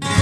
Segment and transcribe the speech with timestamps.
[0.00, 0.21] thank you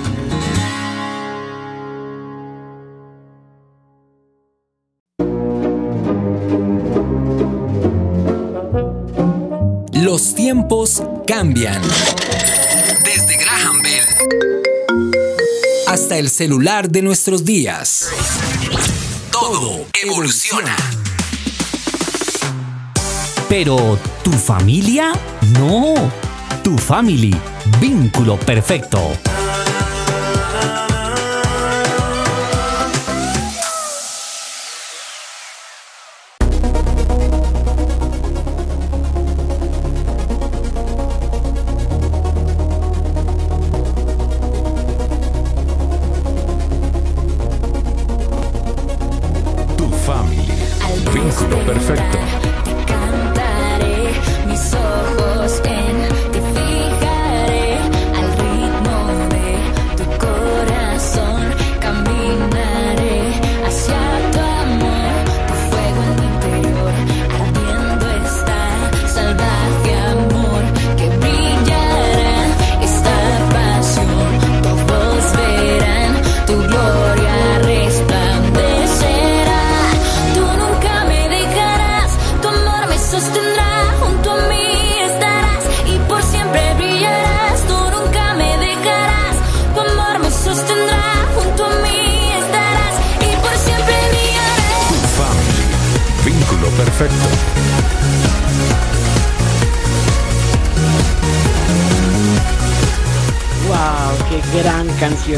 [9.93, 11.81] Los tiempos cambian.
[13.03, 14.51] Desde Graham Bell
[15.91, 18.07] hasta el celular de nuestros días.
[19.29, 20.73] Todo evoluciona.
[23.49, 25.11] Pero, ¿tu familia?
[25.59, 25.93] No.
[26.63, 27.35] Tu family.
[27.81, 29.11] Vínculo perfecto.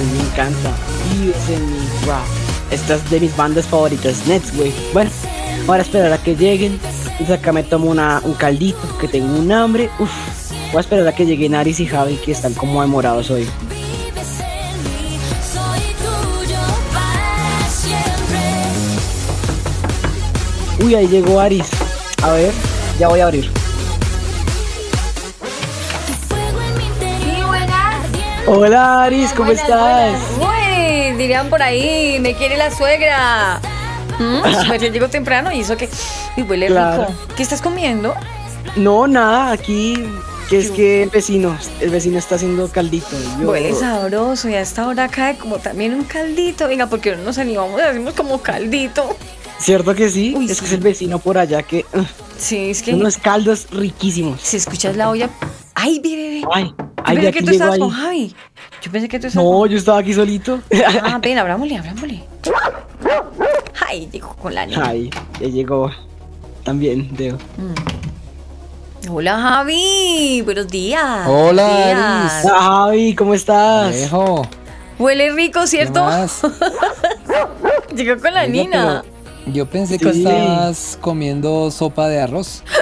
[0.01, 0.71] Me encanta.
[2.71, 4.73] Es de mis bandas favoritas, Netsway.
[4.93, 5.11] Bueno,
[5.67, 6.79] ahora esperar a que lleguen.
[7.19, 9.89] Y acá me tomo una, un caldito, que tengo un hambre.
[9.99, 10.11] Uf,
[10.71, 13.47] voy a esperar a que lleguen Aris y Javi, que están como demorados hoy.
[20.83, 21.67] Uy, ahí llegó Aris.
[22.23, 22.51] A ver,
[22.99, 23.62] ya voy a abrir.
[28.55, 30.37] Hola Aris, ¿cómo Buenas, estás?
[30.37, 31.11] buenas.
[31.11, 33.59] Uy, dirían por ahí, me quiere la suegra.
[34.19, 35.89] Mm, pues yo llego temprano y eso que
[36.37, 37.07] uy, huele Claro.
[37.07, 37.13] rico.
[37.35, 38.13] ¿Qué estás comiendo?
[38.75, 39.95] No, nada, aquí
[40.49, 43.07] que es que el vecino, el vecino está haciendo caldito.
[43.41, 46.67] Yo- Huele sabroso y a esta hora cae como también un caldito.
[46.67, 49.15] Venga, porque no nos animamos y hacemos como caldito.
[49.57, 50.33] ¿Cierto que sí?
[50.37, 51.85] Uy, es que es el vecino por allá que
[52.37, 54.41] Sí, es que unos caldos riquísimos.
[54.41, 55.29] si escuchas la olla.
[55.83, 56.41] ¡Ay, ve, ve, ve!
[56.53, 57.79] Ay, Yo ay, pensé que tú llegó estabas ahí.
[57.81, 58.35] con Javi.
[58.81, 59.69] Yo pensé que tú estabas No, con...
[59.69, 60.59] yo estaba aquí solito.
[61.03, 62.23] Ah, ven, abrámosle, abrámosle.
[63.85, 64.81] Ay, dijo con la niña.
[64.85, 65.09] Ay,
[65.41, 65.91] ya llegó
[66.63, 67.37] también, Deo.
[69.09, 70.41] Hola, Javi.
[70.45, 71.27] Buenos días.
[71.27, 72.45] Hola, días.
[72.45, 73.93] Ah, Javi, ¿cómo estás?
[73.93, 74.47] Viejo,
[74.97, 76.05] Huele rico, ¿qué ¿cierto?
[77.95, 79.03] Llegó con la Oiga, Nina.
[79.47, 80.19] Yo pensé que Sí.
[80.23, 82.63] estabas comiendo sopa de arroz.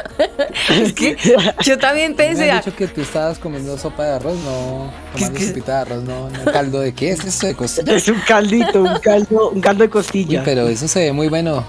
[0.70, 1.18] Es que
[1.64, 2.52] yo también Me pensé.
[2.52, 6.30] han dicho que tú estabas comiendo sopa de arroz, no tomando sopita de arroz, no,
[6.30, 7.94] no caldo de qué es eso de costilla.
[7.96, 10.44] Es un caldito, un caldo, un caldo de Uy, costilla.
[10.44, 11.64] pero eso se ve muy bueno.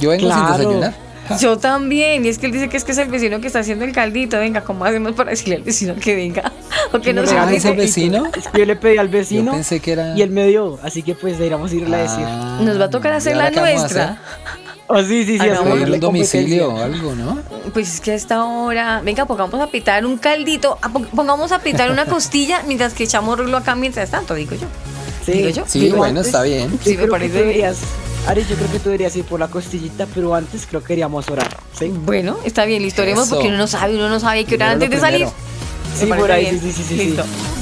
[0.00, 0.46] Yo vengo Claro.
[0.46, 0.94] sin desayunar.
[1.40, 2.24] Yo también.
[2.24, 3.92] Y es que él dice que es que es el vecino que está haciendo el
[3.92, 4.38] caldito.
[4.38, 6.52] Venga, ¿cómo hacemos para decirle al vecino que venga?
[6.92, 8.24] O que No nos ese vecino?
[8.34, 10.16] Es que yo le pedí al Yo vecino pensé que era.
[10.16, 12.24] y él me dio, así que pues deberíamos irle a decir.
[12.26, 14.22] Ah, Nos va a tocar ¿y hacer la nuestra.
[14.90, 15.46] Oh, sí, sí, sí.
[15.46, 17.38] Un domicilio o algo, ¿no?
[17.74, 19.02] Pues es que a esta hora.
[19.04, 20.78] Venga, pongamos a pitar un caldito.
[20.80, 24.52] ah, pon- Pongamos a pitar una costilla mientras que echamos rulo acá mientras tanto, digo
[24.54, 24.66] yo.
[25.26, 25.64] Sí, Digo yo.
[25.66, 26.78] Sí, bueno, antes- está bien.
[26.82, 27.62] Sí, me parece.
[28.26, 31.28] Ari, yo creo que tú deberías ir por la costillita, pero antes creo que queríamos
[31.30, 31.48] orar.
[31.78, 31.88] ¿Sí?
[31.88, 33.36] Bueno, está bien, listo, oremos Eso.
[33.36, 35.26] porque uno no sabe, uno no sabe qué Primero antes de salir.
[35.98, 36.60] Sí, por ahí, bien.
[36.60, 37.04] sí, sí, sí, sí.
[37.06, 37.24] Listo.
[37.24, 37.57] vives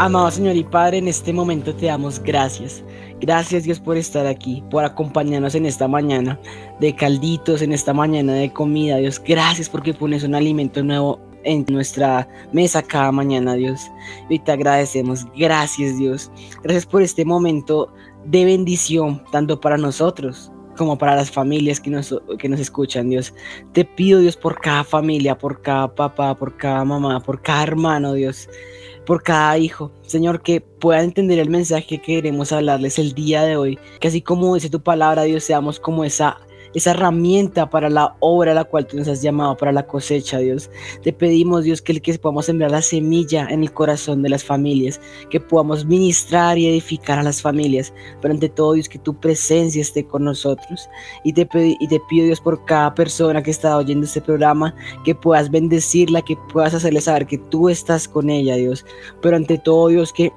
[0.00, 2.82] Amado Señor y Padre, en este momento te damos gracias.
[3.20, 6.40] Gracias Dios por estar aquí, por acompañarnos en esta mañana
[6.80, 8.96] de calditos, en esta mañana de comida.
[8.96, 13.90] Dios, gracias porque pones un alimento nuevo en nuestra mesa cada mañana, Dios.
[14.30, 15.26] Y te agradecemos.
[15.36, 16.32] Gracias Dios.
[16.62, 17.92] Gracias por este momento
[18.24, 23.34] de bendición, tanto para nosotros como para las familias que nos, que nos escuchan, Dios.
[23.72, 28.14] Te pido, Dios, por cada familia, por cada papá, por cada mamá, por cada hermano,
[28.14, 28.48] Dios
[29.10, 29.90] por cada hijo.
[30.02, 33.78] Señor, que puedan entender el mensaje que queremos hablarles el día de hoy.
[33.98, 36.38] Que así como dice tu palabra, Dios, seamos como esa
[36.74, 40.38] esa herramienta para la obra a la cual tú nos has llamado, para la cosecha,
[40.38, 40.70] Dios.
[41.02, 45.00] Te pedimos, Dios, que, que podamos sembrar la semilla en el corazón de las familias,
[45.30, 49.80] que podamos ministrar y edificar a las familias, pero ante todo, Dios, que tu presencia
[49.80, 50.88] esté con nosotros.
[51.24, 54.74] Y te, y te pido, Dios, por cada persona que está oyendo este programa,
[55.04, 58.84] que puedas bendecirla, que puedas hacerle saber que tú estás con ella, Dios.
[59.20, 60.32] Pero ante todo, Dios, que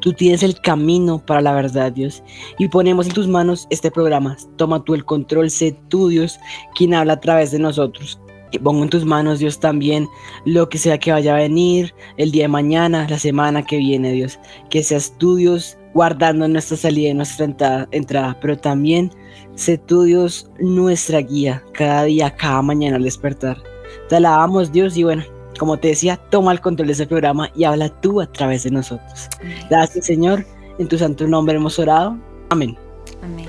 [0.00, 2.22] Tú tienes el camino para la verdad, Dios.
[2.58, 4.36] Y ponemos en tus manos este programa.
[4.56, 6.38] Toma tú el control, sé tú, Dios,
[6.74, 8.20] quien habla a través de nosotros.
[8.62, 10.08] Pongo en tus manos, Dios, también
[10.44, 14.12] lo que sea que vaya a venir el día de mañana, la semana que viene,
[14.12, 14.38] Dios.
[14.70, 18.38] Que seas tú, Dios, guardando nuestra salida y nuestra entrada, entrada.
[18.40, 19.10] Pero también
[19.54, 23.58] sé tú, Dios, nuestra guía cada día, cada mañana al despertar.
[24.08, 25.24] Te alabamos, Dios, y bueno,
[25.56, 28.70] como te decía, toma el control de ese programa y habla tú a través de
[28.70, 29.28] nosotros.
[29.70, 30.44] Gracias, Señor.
[30.78, 32.18] En tu santo nombre hemos orado.
[32.50, 32.76] Amén.
[33.22, 33.48] Amén,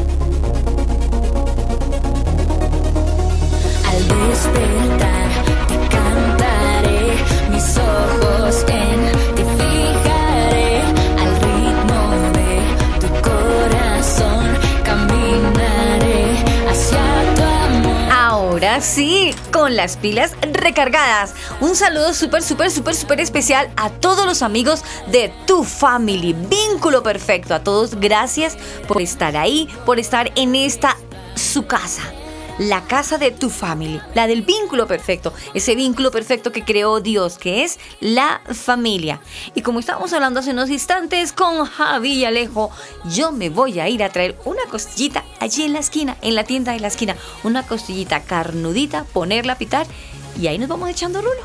[4.27, 5.29] Despertar
[5.67, 7.15] te cantaré,
[7.49, 10.81] mis ojos en te fijaré,
[11.21, 12.01] al ritmo
[12.33, 12.51] de
[12.99, 16.37] tu corazón caminaré
[16.69, 18.11] hacia tu amor.
[18.11, 21.33] Ahora sí, con las pilas recargadas.
[21.59, 26.33] Un saludo súper, súper, súper, súper especial a todos los amigos de Tu Family.
[26.33, 27.53] Vínculo perfecto.
[27.53, 28.57] A todos, gracias
[28.87, 30.97] por estar ahí, por estar en esta
[31.35, 32.03] su casa.
[32.59, 37.37] La casa de tu family, la del vínculo perfecto, ese vínculo perfecto que creó Dios,
[37.37, 39.19] que es la familia.
[39.55, 42.69] Y como estábamos hablando hace unos instantes con Javi y Alejo,
[43.09, 46.43] yo me voy a ir a traer una costillita allí en la esquina, en la
[46.43, 49.87] tienda de la esquina, una costillita carnudita, ponerla a pitar
[50.39, 51.41] y ahí nos vamos echando rulo.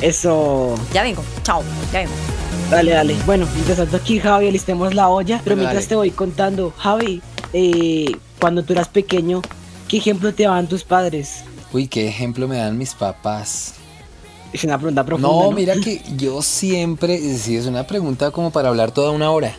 [0.00, 0.74] Eso.
[0.92, 1.62] Ya vengo, chao,
[1.92, 2.12] ya vengo.
[2.70, 3.16] Dale, dale.
[3.26, 5.40] Bueno, mientras tanto aquí, Javi, alistemos la olla.
[5.44, 5.88] Pero Bueno, mientras dale.
[5.88, 9.42] te voy contando, Javi, eh, cuando tú eras pequeño,
[9.92, 11.44] ¿qué ejemplo te daban tus padres?
[11.70, 13.74] Uy, qué ejemplo me dan mis papás.
[14.50, 15.28] Es una pregunta profunda.
[15.28, 19.30] No, No, mira que yo siempre, sí, es una pregunta como para hablar toda una
[19.30, 19.54] hora.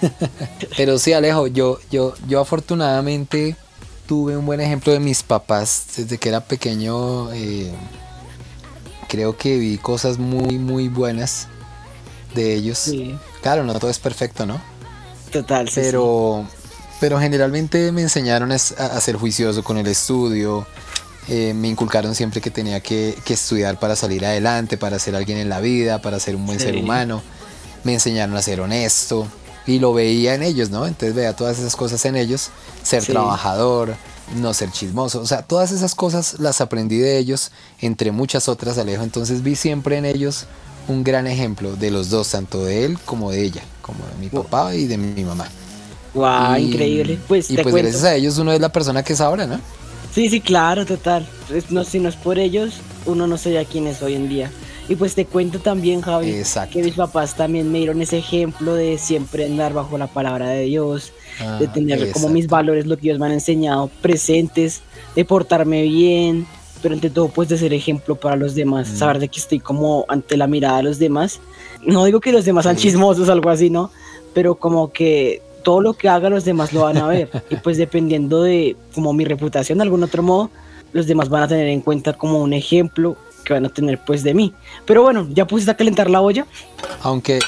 [0.76, 3.56] Pero sí, Alejo, yo, yo, yo afortunadamente
[4.06, 7.32] tuve un buen ejemplo de mis papás desde que era pequeño.
[7.32, 7.72] eh,
[9.08, 11.48] creo que vi cosas muy, muy buenas
[12.34, 12.78] de ellos.
[12.78, 14.60] Sí, Claro, no todo es perfecto, ¿no?
[15.32, 15.68] total.
[15.68, 16.46] sí, pero,
[17.00, 20.66] pero generalmente me enseñaron a, a ser juicioso con el estudio.
[21.30, 25.36] eh, me inculcaron siempre que tenía que, que estudiar para salir adelante, para ser alguien
[25.38, 26.80] en la vida, para ser un buen ser Sí.
[26.80, 27.22] humano.
[27.84, 29.26] Me enseñaron a ser honesto
[29.66, 30.86] y lo veía en ellos, ¿no?
[30.86, 32.48] Entonces veía todas esas cosas en ellos.
[32.82, 33.12] Ser Sí.
[33.12, 33.94] trabajador,
[34.36, 35.20] no ser chismoso.
[35.20, 37.50] O sea, todas esas cosas las aprendí de ellos,
[37.82, 39.02] entre muchas otras, Alejo.
[39.02, 40.46] Entonces vi siempre en ellos
[40.88, 44.30] un gran ejemplo de los dos, tanto de él como de ella, como de mi
[44.30, 45.46] papá y de mi mamá.
[46.18, 47.18] Guau, Y- increíble.
[47.26, 47.88] Pues y te pues cuento.
[47.90, 49.60] gracias a ellos uno es la persona que es ahora, ¿no?
[50.12, 51.26] Sí, sí, claro, total.
[51.52, 52.74] Es- No, si no es por ellos,
[53.06, 54.50] uno no sería quien es hoy en día.
[54.88, 56.72] Y pues te cuento también, Javi, Exacto.
[56.72, 60.62] que mis papás también me dieron ese ejemplo de siempre andar bajo la palabra de
[60.62, 61.12] Dios,
[61.60, 64.80] de Ah, tener como mis valores, lo que ellos me han enseñado, presentes,
[65.14, 66.46] de portarme bien,
[66.82, 68.96] pero ante todo pues de ser ejemplo para los demás, Mm.
[68.96, 71.38] saber de que estoy como ante la mirada de los demás.
[71.84, 73.90] No digo que los demás sean chismosos o algo así, ¿no?
[74.32, 77.28] Pero como que todo lo que haga los demás lo van a ver.
[77.50, 80.50] y pues dependiendo de como mi reputación de algún otro modo,
[80.94, 84.22] los demás van a tener en cuenta como un ejemplo que van a tener pues
[84.22, 84.54] de mí.
[84.86, 86.46] Pero bueno, ya pusiste a calentar la olla.
[87.02, 87.38] Aunque,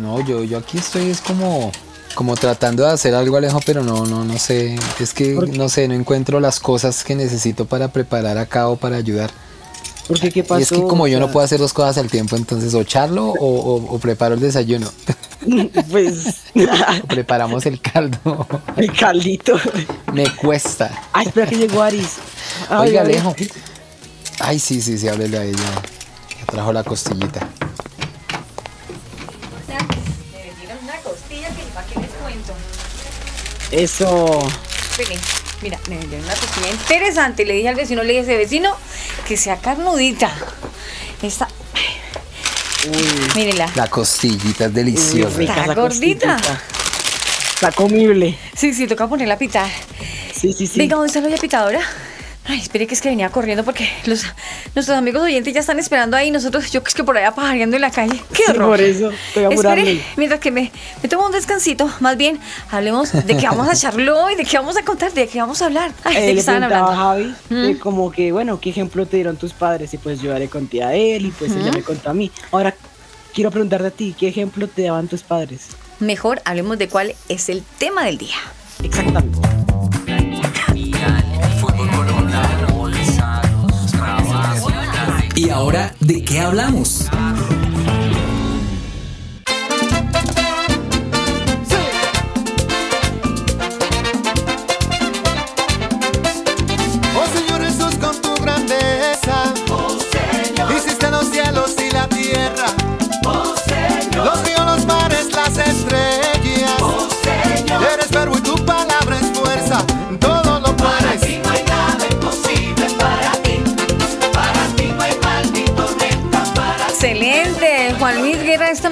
[0.00, 1.70] no, yo, yo aquí estoy es como
[2.14, 4.78] como tratando de hacer algo Alejo, pero no, no, no sé.
[4.98, 8.96] Es que no sé, no encuentro las cosas que necesito para preparar acá o para
[8.96, 9.30] ayudar.
[10.08, 10.60] Porque qué pasó.
[10.60, 12.84] Y es que como O yo no puedo hacer dos cosas al tiempo, entonces o
[12.84, 14.90] charlo o, o- o preparo el desayuno.
[15.90, 16.26] Pues.
[16.56, 18.46] o preparamos el caldo.
[18.76, 19.54] el caldito.
[20.12, 20.90] Me cuesta.
[21.12, 22.14] Ay, espera que llegó Aris.
[22.68, 23.02] Ay, Oiga.
[23.02, 23.34] Alejo.
[24.40, 25.58] Ay, sí, sí, sí, háblele a ella.
[26.40, 27.46] Me trajo la costillita.
[30.82, 32.52] Una costilla que para qué les cuento.
[33.70, 34.38] Eso.
[34.90, 35.18] Espere,
[35.62, 37.44] mira, me vendieron una costilla interesante.
[37.44, 38.76] Le dije al vecino, le dije a ese vecino
[39.26, 40.32] que sea carnudita.
[41.22, 41.48] Esta,
[42.88, 43.70] Uy, mírela.
[43.74, 45.38] La costillita es uy, deliciosa.
[45.38, 46.34] rica Está gordita.
[46.34, 46.60] costillita.
[47.54, 48.38] Está comible.
[48.54, 49.68] Sí, sí, toca ponerla a pitar.
[50.38, 50.78] Sí, sí, sí.
[50.78, 51.80] Venga, ¿dónde está la pitadora?
[52.48, 54.22] Ay, espere que es que venía corriendo porque los,
[54.74, 56.30] nuestros amigos oyentes ya están esperando ahí.
[56.30, 58.22] Nosotros, yo que es que por allá pajareando en la calle.
[58.32, 58.68] ¡Qué horror!
[58.68, 59.54] por eso estoy.
[59.54, 60.70] Espere, mientras que me,
[61.02, 62.38] me tomo un descansito, más bien
[62.70, 65.60] hablemos de qué vamos a echarlo hoy, de qué vamos a contar, de qué vamos
[65.62, 65.90] a hablar.
[66.04, 66.92] Ay, ¿de Eh, qué estaban hablando?
[66.92, 69.92] Javi de como que, bueno, ¿qué ejemplo te dieron tus padres?
[69.94, 72.30] Y pues yo ya le conté a él y pues ella me contó a mí.
[72.52, 72.74] Ahora,
[73.34, 75.68] quiero preguntarte a ti, ¿qué ejemplo te daban tus padres?
[75.98, 78.36] Mejor hablemos de cuál es el tema del día.
[78.82, 79.38] Exactamente.
[85.56, 87.08] Ahora de qué hablamos?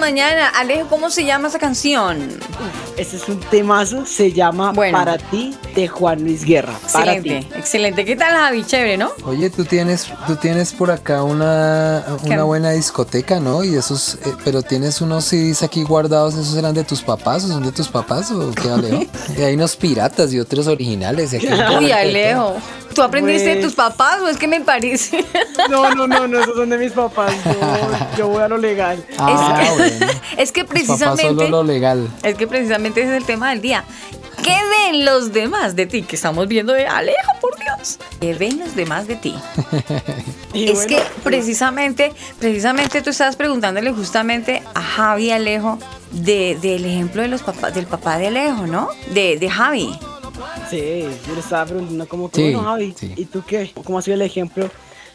[0.05, 0.49] Mañana.
[0.51, 2.29] Alejo, ¿cómo se llama esa canción?
[2.97, 4.97] Ese es un temazo, se llama Bueno.
[4.97, 6.75] Para ti de Juan Luis Guerra.
[6.93, 7.59] Para Excelente, ti.
[7.59, 8.05] excelente.
[8.05, 8.65] ¿Qué tal, Javi?
[8.65, 9.11] Chévere, ¿no?
[9.25, 13.65] Oye, tú tienes, tú tienes por acá una, una buena discoteca, ¿no?
[13.65, 17.49] Y esos, eh, pero tienes unos CDs aquí guardados, ¿esos eran de tus papás o
[17.49, 19.05] son de tus papás o qué, Alejo?
[19.39, 21.33] y hay unos piratas y otros originales.
[21.33, 21.49] y aquí
[21.79, 22.55] Uy, Alejo.
[22.95, 25.25] ¿Tú aprendiste de Pues- tus papás o es que me parece?
[25.71, 27.33] No, no, no, no, esos son de mis papás.
[27.45, 29.03] Yo, yo voy a lo legal.
[29.19, 30.13] Ah, es, bueno.
[30.37, 31.23] es que papás precisamente.
[31.47, 32.09] solo lo legal.
[32.23, 33.85] Es que precisamente ese es el tema del día.
[34.43, 34.57] ¿Qué
[34.91, 36.03] ven los demás de ti?
[36.03, 37.99] Que estamos viendo de Alejo, por Dios.
[38.21, 39.35] ¿Qué ven los demás de ti?
[40.55, 45.79] Es bueno, que precisamente, precisamente tú estabas preguntándole justamente a Javi Alejo
[46.13, 48.89] de, del ejemplo de los papás, del papá de Alejo, ¿no?
[49.13, 49.99] De, de Javi.
[50.71, 53.13] Sí, yo le estaba preguntando como que, Sí, bueno, Javi, sí.
[53.17, 53.73] ¿y tú qué?
[53.85, 54.71] ¿Cómo ha sido el ejemplo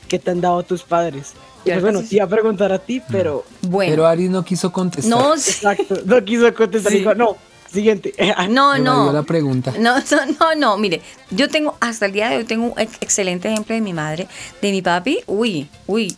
[0.07, 1.33] que te han dado tus padres?
[1.63, 5.09] Pues bueno, te iba a preguntar a ti, pero Bueno, Pero Ari no quiso contestar.
[5.17, 5.51] no, sí.
[5.51, 6.91] exacto, no quiso contestar.
[6.91, 6.99] Sí.
[6.99, 7.37] Dijo, no,
[7.71, 8.13] siguiente.
[8.49, 9.11] no, Evadió no.
[9.13, 9.73] la pregunta.
[9.79, 12.97] No, no, no, no, mire, yo tengo, hasta el día de hoy tengo un ex-
[13.01, 14.27] excelente ejemplo de mi madre,
[14.61, 16.15] de mi papi, uy, uy,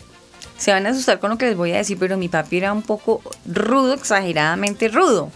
[0.58, 2.72] se van a asustar con lo que les voy a decir, pero mi papi era
[2.74, 5.32] un poco rudo, exageradamente rudo,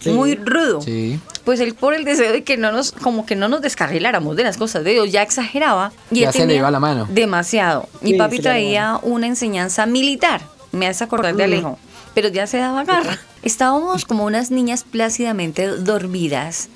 [0.00, 0.10] Sí.
[0.10, 0.82] muy rudo.
[0.82, 1.18] Sí.
[1.46, 4.44] Pues él por el deseo de que no nos, como que no nos descarriláramos de
[4.44, 5.92] las cosas de Dios, ya exageraba.
[6.10, 7.06] Y Ya él se le iba la mano.
[7.10, 7.88] Demasiado.
[8.02, 10.42] Mi Sí, papi traía una enseñanza militar,
[10.72, 11.78] me hace acordar de Alejo,
[12.14, 13.18] pero ya se daba garra.
[13.42, 16.68] Estábamos como unas niñas plácidamente dormidas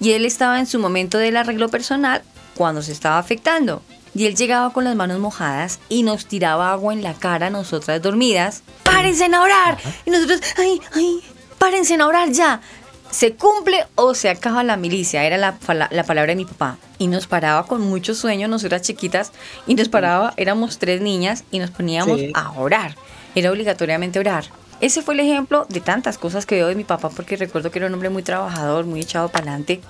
[0.00, 2.22] y él estaba en su momento del arreglo personal
[2.54, 3.82] cuando se estaba afectando.
[4.14, 7.50] Y él llegaba con las manos mojadas y nos tiraba agua en la cara a
[7.50, 8.62] nosotras dormidas.
[8.82, 9.76] ¡Párense a orar!
[10.06, 11.20] Y nosotros, ¡ay, ay!
[11.58, 12.62] ¡Párense a orar ya!
[13.10, 15.58] Se cumple o se acaba la milicia, era la,
[15.90, 16.78] la palabra de mi papá.
[16.98, 19.32] Y nos paraba con mucho sueño, nosotras chiquitas,
[19.66, 22.32] y nos paraba, éramos tres niñas, y nos poníamos Sí.
[22.34, 22.96] a orar.
[23.34, 24.46] Era obligatoriamente orar.
[24.80, 27.78] Ese fue el ejemplo de tantas cosas que veo de mi papá, porque recuerdo que
[27.78, 29.80] era un hombre muy trabajador, muy echado para adelante.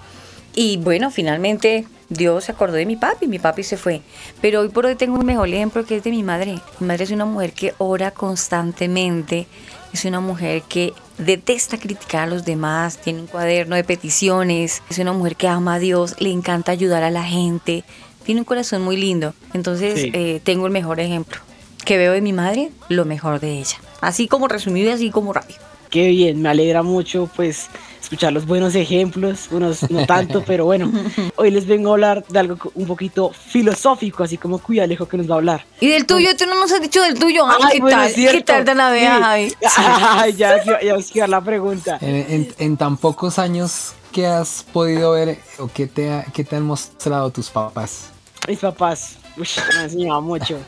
[0.54, 4.00] Y bueno, finalmente Dios se acordó de mi papi, mi papi se fue.
[4.40, 6.58] Pero hoy por hoy tengo un mejor ejemplo que es de mi madre.
[6.80, 9.46] Mi madre es una mujer que ora constantemente,
[9.92, 14.98] es una mujer que detesta criticar a los demás, tiene un cuaderno de peticiones, es
[14.98, 17.84] una mujer que ama a Dios, le encanta ayudar a la gente,
[18.24, 19.34] tiene un corazón muy lindo.
[19.52, 20.10] Entonces Sí.
[20.14, 21.40] eh, tengo el mejor ejemplo
[21.84, 23.76] que veo de mi madre, lo mejor de ella.
[24.00, 25.58] Así como resumido y así como rápido.
[25.90, 27.68] Qué bien, me alegra mucho pues
[28.02, 30.92] escuchar los buenos ejemplos, unos no tanto, pero bueno,
[31.36, 35.30] hoy les vengo a hablar de algo un poquito filosófico, así como Cuidalejo que nos
[35.30, 35.64] va a hablar.
[35.80, 37.46] Y del tuyo, tú no nos has dicho del tuyo.
[37.46, 38.12] Ay, ¿qué bueno, tal?
[38.14, 39.22] ¿Qué tal te la veas, Sí.
[39.22, 39.54] Javi?
[40.18, 41.98] Ay, ya, ya, ya os la pregunta.
[42.02, 46.42] En, en- en tan pocos años que has podido ver o qué te, ha- qué
[46.44, 48.10] te han mostrado tus papás.
[48.48, 50.58] Mis papás, uy, me han enseñado mucho.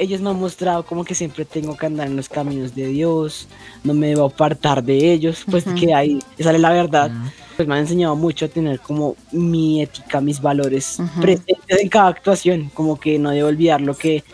[0.00, 3.46] Ellos me han mostrado como que siempre tengo que andar en los caminos de Dios,
[3.84, 7.10] no me debo apartar de ellos, pues que ahí sale la verdad.
[7.56, 12.08] Pues me han enseñado mucho a tener como mi ética, mis valores presentes en cada
[12.08, 14.24] actuación, como que no debo olvidar lo que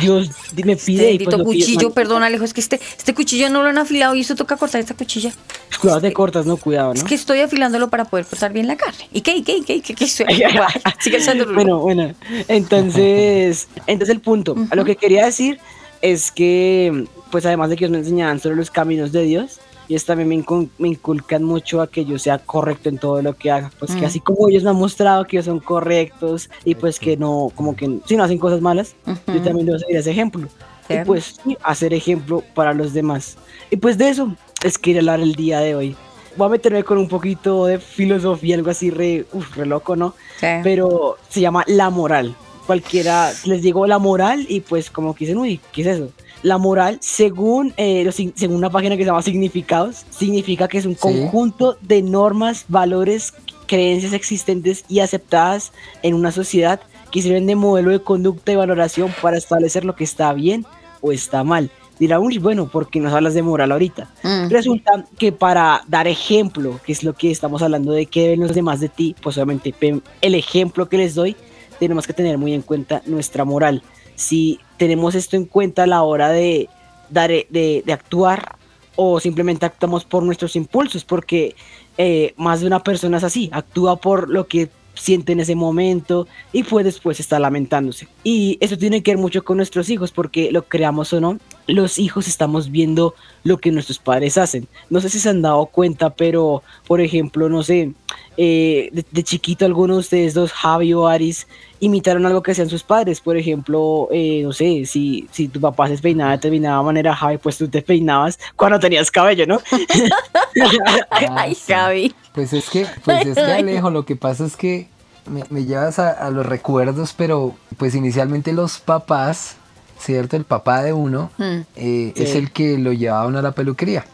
[0.00, 0.30] Dios
[0.64, 1.12] me pide.
[1.12, 3.78] Este y pues cuchillo, me- perdón Alejo, es que este, este cuchillo no lo han
[3.78, 5.32] afilado y eso toca cortar esta cuchilla.
[5.80, 6.94] Cuidado te cortas, no, cuidado, ¿no?
[6.94, 9.08] Es que estoy afilándolo para poder cortar bien la carne.
[9.12, 9.36] ¿Y qué?
[9.36, 9.56] ¿Y qué?
[9.56, 9.74] ¿Y qué?
[9.76, 9.94] ¿Y qué?
[9.94, 10.06] ¿Qué?
[11.00, 11.52] Sigue echando.
[11.52, 12.14] Bueno, bueno.
[12.48, 14.56] Entonces, entonces el punto.
[14.70, 15.58] A lo que quería decir
[16.02, 19.60] es que, pues además de que me enseñaban sobre los caminos de Dios,
[19.94, 23.34] ellos también me, incul- me inculcan mucho a que yo sea correcto en todo lo
[23.34, 23.70] que haga.
[23.78, 24.04] Pues que Mm.
[24.04, 27.74] así como ellos me han mostrado que ellos son correctos y pues que no, como
[27.76, 28.94] que si no hacen cosas malas,
[29.26, 30.48] yo también debo seguir ese ejemplo.
[30.88, 33.36] Y pues sí, hacer ejemplo para los demás.
[33.70, 35.96] Y pues de eso es que hablar el día de hoy.
[36.36, 40.14] Voy a meterme con un poquito de filosofía, algo así re, uf, re loco, ¿no?
[40.38, 40.46] Sí.
[40.64, 42.34] Pero se llama la moral.
[42.66, 46.10] Cualquiera les digo la moral y pues como que dicen, uy, ¿qué es eso?
[46.42, 50.86] La moral, según, eh, los según una página que se llama Significados, significa que es
[50.86, 53.34] un conjunto de normas, valores,
[53.66, 56.80] creencias existentes y aceptadas en una sociedad
[57.10, 60.64] que sirven de modelo de conducta y valoración para establecer lo que está bien
[61.00, 61.70] o está mal.
[61.98, 64.08] Dirá, uy, bueno, ¿por qué nos hablas de moral ahorita?
[64.22, 64.48] Mm.
[64.48, 68.54] Resulta que para dar ejemplo, que es lo que estamos hablando de que ven los
[68.54, 69.74] demás de ti, pues obviamente
[70.22, 71.36] el ejemplo que les doy,
[71.78, 73.82] tenemos que tener muy en cuenta nuestra moral.
[74.20, 76.68] Si tenemos esto en cuenta a la hora de,
[77.08, 78.56] dar, de, de actuar
[78.96, 81.56] o simplemente actuamos por nuestros impulsos, porque
[81.96, 86.26] eh, más de una persona es así, actúa por lo que siente en ese momento
[86.52, 88.08] y pues después está lamentándose.
[88.24, 91.98] Y eso tiene que ver mucho con nuestros hijos, porque lo creamos o no, los
[91.98, 94.68] hijos estamos viendo lo que nuestros padres hacen.
[94.90, 97.92] No sé si se han dado cuenta, pero por ejemplo, no sé,
[98.36, 101.46] eh, de, de chiquito algunos de ustedes dos, Javi o Aris,
[101.80, 103.20] imitaron algo que hacían sus padres.
[103.20, 107.38] Por ejemplo, eh, no sé, si, si tu papá se peinaba de determinada manera, Javi,
[107.38, 109.60] pues tú te peinabas cuando tenías cabello, ¿no?
[111.10, 112.14] Ay, Javi.
[112.34, 114.88] Pues es que, pues es que Alejo, lo que pasa es que
[115.26, 119.56] me, me llevas a, a los recuerdos, pero pues inicialmente los papás,
[119.98, 120.36] ¿cierto?
[120.36, 121.60] El papá de uno Mm.
[121.76, 122.22] eh, Sí.
[122.22, 124.04] es el que lo llevaba a la peluquería.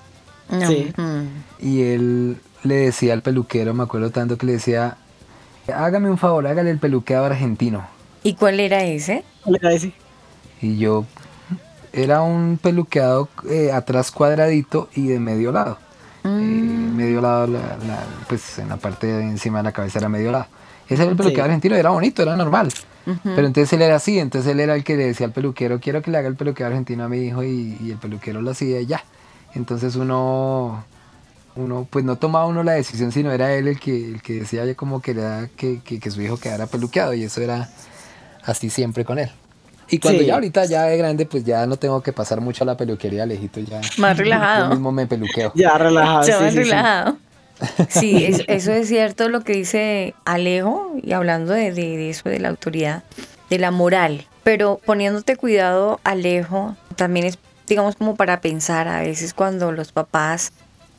[0.51, 0.67] No.
[0.67, 0.93] Sí.
[1.61, 4.97] Y él le decía al peluquero, me acuerdo tanto que le decía,
[5.73, 7.87] hágame un favor, hágale el peluqueado argentino.
[8.23, 9.25] ¿Y cuál era ese?
[9.43, 9.93] ¿Cuál era ese?
[10.63, 11.05] Y yo,
[11.93, 15.79] era un peluqueado eh, atrás cuadradito y de medio lado.
[16.27, 20.09] Eh, medio lado, la- la- pues en la parte de encima de la cabeza era
[20.09, 20.47] medio lado.
[20.89, 21.51] Ese era el peluqueado Sí.
[21.51, 22.73] argentino, era bonito, era normal.
[23.23, 26.03] Pero entonces él era así, entonces él era el que le decía al peluquero, quiero
[26.03, 28.81] que le haga el peluqueado argentino a mi hijo y, y el peluquero lo hacía
[28.81, 29.05] y ya.
[29.55, 30.85] Entonces uno,
[31.55, 34.75] uno, pues no tomaba uno la decisión, sino era él el que, el que decía
[34.75, 37.69] como que, era que, que, que su hijo quedara peluqueado y eso era
[38.45, 39.31] así siempre con él.
[39.89, 40.27] Y cuando Sí.
[40.27, 43.25] ya ahorita ya de grande, pues ya no tengo que pasar mucho a la peluquería,
[43.27, 43.81] lejito ya.
[43.99, 44.65] Más relajado.
[44.65, 45.53] Yo mismo me peluqueo.
[45.55, 46.23] Ya relajado.
[46.25, 46.57] Sí, va sí, sí.
[46.65, 47.17] relajado.
[47.89, 52.29] Sí, es- eso es cierto lo que dice Alejo, y hablando de, de- de eso,
[52.29, 53.03] de la autoridad,
[53.49, 54.27] de la moral.
[54.45, 60.53] Pero poniéndote cuidado, Alejo, también es, digamos, como para pensar a veces cuando los papás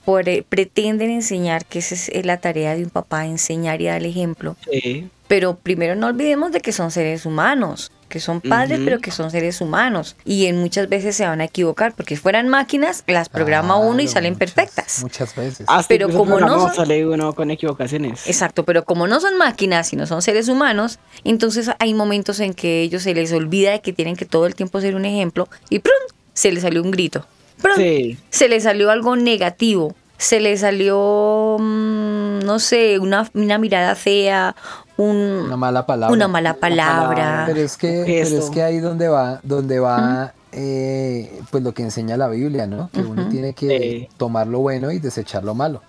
[0.05, 3.97] por- eh, pretenden enseñar, que esa es la tarea de un papá, enseñar y dar
[3.97, 4.55] el ejemplo.
[4.71, 5.09] Sí.
[5.27, 9.29] Pero primero no olvidemos de que son seres humanos, que son padres, pero que son
[9.31, 10.15] seres humanos.
[10.25, 14.01] Y en muchas veces se van a equivocar, porque si fueran máquinas, las programa uno
[14.01, 14.99] y salen muchas- perfectas.
[15.03, 15.65] Muchas veces.
[15.69, 18.25] Hasta Pero incluso como no son- sale uno con equivocaciones.
[18.27, 22.81] Exacto, pero como no son máquinas, sino son seres humanos, entonces hay momentos en que
[22.81, 25.79] ellos se les olvida de que tienen que todo el tiempo ser un ejemplo y
[25.79, 25.93] ¡prum!
[26.33, 27.25] se les salió un grito.
[27.61, 27.75] ¡Prum!
[27.75, 28.17] Sí.
[28.29, 29.95] Se les salió algo negativo.
[30.19, 34.55] Se les salió, mm, no sé, una, una mirada fea,
[34.97, 36.13] un, Una mala palabra.
[36.13, 37.43] una mala palabra.
[37.47, 41.83] Pero es que, pero es que ahí donde va, donde va, eh, pues lo que
[41.83, 42.89] enseña la Biblia, ¿no?
[42.91, 45.81] Que uno tiene que tomar lo bueno y desechar lo malo.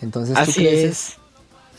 [0.00, 1.16] Entonces tú Así creces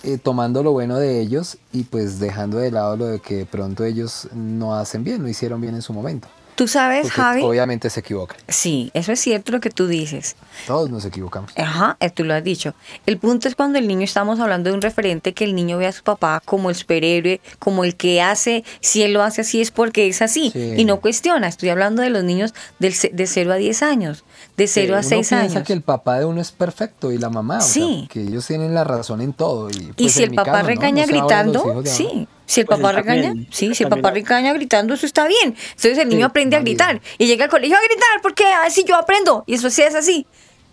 [0.03, 0.11] es.
[0.13, 3.45] eh, tomando lo bueno de ellos y pues dejando de lado lo de que de
[3.45, 6.27] pronto ellos no hacen bien, no hicieron bien en su momento.
[6.57, 7.43] ¿Tú sabes, Porque Javi?
[7.43, 8.35] obviamente se equivocan.
[8.47, 10.35] Sí, eso es cierto lo que tú dices.
[10.65, 11.51] Todos nos equivocamos.
[11.55, 12.73] Ajá, eh, tú lo has dicho.
[13.05, 15.85] El punto es cuando el niño estamos hablando de un referente que el niño ve
[15.85, 19.61] a su papá como el superhéroe, como el que hace, si él lo hace así
[19.61, 20.73] es porque es así Sí.
[20.77, 21.47] y no cuestiona.
[21.47, 24.23] Estoy hablando de los niños del de 0 a 10 años,
[24.57, 25.63] de 0 a Uno 6 piensa años.
[25.67, 28.07] que el papá de uno es perfecto y la mamá, o sea, Sí.
[28.11, 29.69] que ellos tienen la razón en todo.
[29.69, 32.27] Y, Y pues, si en el papá regaña No gritando, sí.
[32.47, 35.55] Si el Pues papá regaña, sí, si el papá regaña gritando, eso está bien.
[35.69, 38.83] Entonces el niño Sí, aprende a gritar y llega al colegio a gritar porque así
[38.87, 39.43] yo aprendo.
[39.45, 40.25] Y eso sí es así.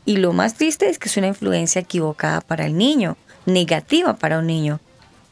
[0.07, 4.39] Y lo más triste es que es una influencia equivocada para el niño, negativa para
[4.39, 4.79] un niño.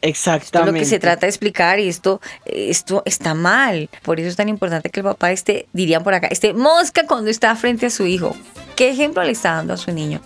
[0.01, 0.71] Esto es Exactamente.
[0.73, 3.89] lo que se trata de explicar y esto, esto está mal.
[4.01, 7.29] Por eso es tan importante que el papá esté, dirían por acá, esté mosca cuando
[7.29, 8.35] está frente a su hijo.
[8.75, 10.19] ¿Qué ejemplo le está dando a su niño?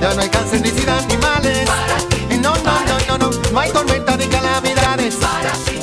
[0.00, 0.98] Ya no hay cáncer ni sida
[3.52, 5.18] no, hay tormenta ni calamidades.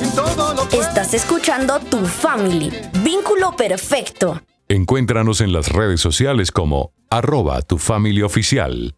[0.01, 2.71] En todo lo Estás escuchando Tu Family.
[3.04, 4.41] Vínculo perfecto.
[4.67, 8.95] Encuéntranos en las redes sociales como arroba tu familia oficial.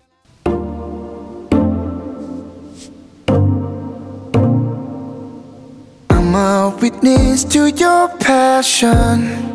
[6.10, 9.46] I'm a witness to your passion.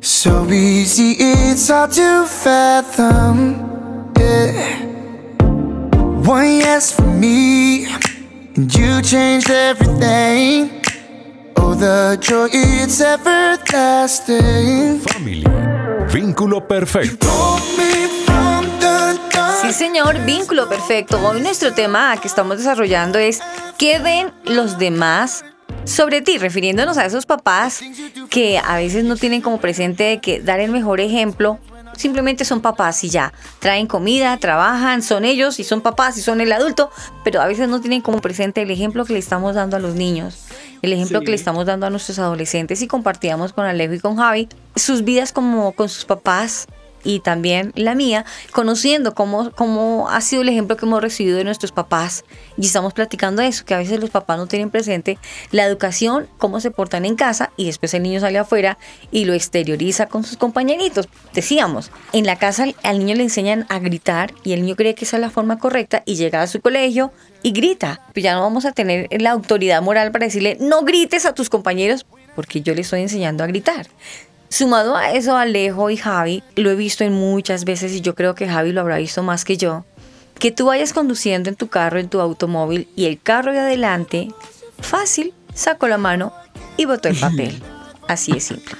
[0.00, 4.12] So easy, it's hard to fathom.
[4.18, 4.89] Yeah.
[6.26, 7.86] One yes for me,
[8.56, 10.70] and you changed everything.
[11.56, 15.00] Oh, the joy, it's everlasting.
[15.00, 15.44] Family.
[16.12, 17.26] Vínculo perfecto.
[17.26, 17.80] From.
[19.62, 21.18] Sí, señor, vínculo perfecto.
[21.26, 23.40] Hoy nuestro tema que estamos desarrollando es
[23.78, 25.44] ¿qué ven los demás
[25.84, 26.38] sobre ti?
[26.38, 27.80] Refiriéndonos a esos papás
[28.30, 31.58] que a veces no tienen como presente que dar el mejor ejemplo.
[32.00, 33.34] Simplemente son papás y ya.
[33.58, 36.90] Traen comida, trabajan, son ellos y son papás y son el adulto,
[37.24, 39.96] pero a veces no tienen como presente el ejemplo que le estamos dando a los
[39.96, 40.46] niños,
[40.80, 44.16] el ejemplo que le estamos dando a nuestros adolescentes y compartíamos con Alejo y con
[44.16, 46.68] Javi sus vidas como con sus papás
[47.04, 51.44] y también la mía, conociendo cómo, cómo ha sido el ejemplo que hemos recibido de
[51.44, 52.24] nuestros papás.
[52.56, 55.18] Y estamos platicando eso, que a veces los papás no tienen presente
[55.50, 58.78] la educación, cómo se portan en casa y después el niño sale afuera
[59.10, 61.08] y lo exterioriza con sus compañeritos.
[61.32, 65.04] Decíamos, en la casa al niño le enseñan a gritar y el niño cree que
[65.04, 68.06] esa es la forma correcta y llega a su colegio y grita.
[68.12, 71.48] Pues ya no vamos a tener la autoridad moral para decirle, no grites a tus
[71.48, 73.86] compañeros porque yo le estoy enseñando a gritar.
[74.50, 78.34] Sumado a eso, Alejo y Javi, lo he visto en muchas veces y yo creo
[78.34, 79.84] que Javi lo habrá visto más que yo,
[80.40, 84.28] que tú vayas conduciendo en tu carro, en tu automóvil y el carro de adelante,
[84.80, 86.32] fácil, sacó la mano
[86.76, 87.62] y botó el papel.
[88.08, 88.74] Así es simple.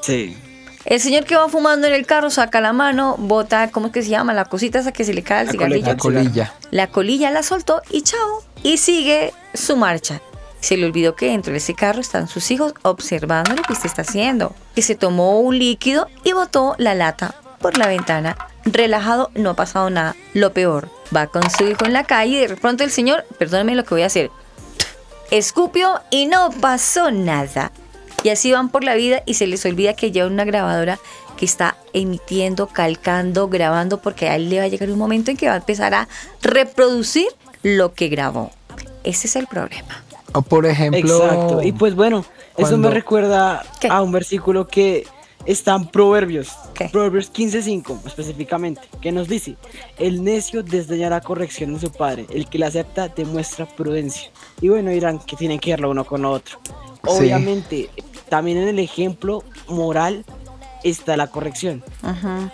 [0.00, 0.36] Sí.
[0.84, 4.02] El señor que va fumando en el carro saca la mano, bota, ¿cómo es que
[4.02, 4.34] se llama?
[4.34, 5.86] La cosita esa que se le cae al La cigarrillo.
[5.86, 6.54] La colilla.
[6.72, 8.42] La colilla la soltó y chao.
[8.64, 10.20] Y sigue su marcha.
[10.62, 13.86] Se le olvidó que dentro de ese carro están sus hijos observando lo que usted
[13.86, 14.54] está haciendo.
[14.76, 18.36] Que se tomó un líquido y botó la lata por la ventana.
[18.64, 20.14] Relajado, no ha pasado nada.
[20.34, 23.74] Lo peor, va con su hijo en la calle y de pronto el señor, perdóneme
[23.74, 24.30] lo que voy a hacer,
[25.32, 27.72] escupió y no pasó nada.
[28.22, 31.00] Y así van por la vida y se les olvida que lleva una grabadora
[31.36, 35.36] que está emitiendo, calcando, grabando, porque a él le va a llegar un momento en
[35.36, 36.06] que va a empezar a
[36.40, 37.26] reproducir
[37.64, 38.52] lo que grabó.
[39.02, 40.04] Ese es el problema.
[40.34, 41.00] O por ejemplo.
[41.00, 41.62] Exacto.
[41.62, 42.24] Y pues bueno,
[42.56, 43.88] eso me recuerda ¿Qué?
[43.88, 45.06] a un versículo que
[45.44, 46.50] está en Proverbios.
[46.74, 46.88] ¿Qué?
[46.88, 49.56] Proverbios 15:5 específicamente, que nos dice,
[49.98, 54.30] el necio desdeñará corrección de su padre, el que la acepta demuestra prudencia.
[54.60, 56.58] Y bueno, dirán que tienen que verlo uno con lo otro.
[57.04, 57.90] Obviamente,
[58.28, 60.24] también en el ejemplo moral
[60.82, 61.82] está la corrección.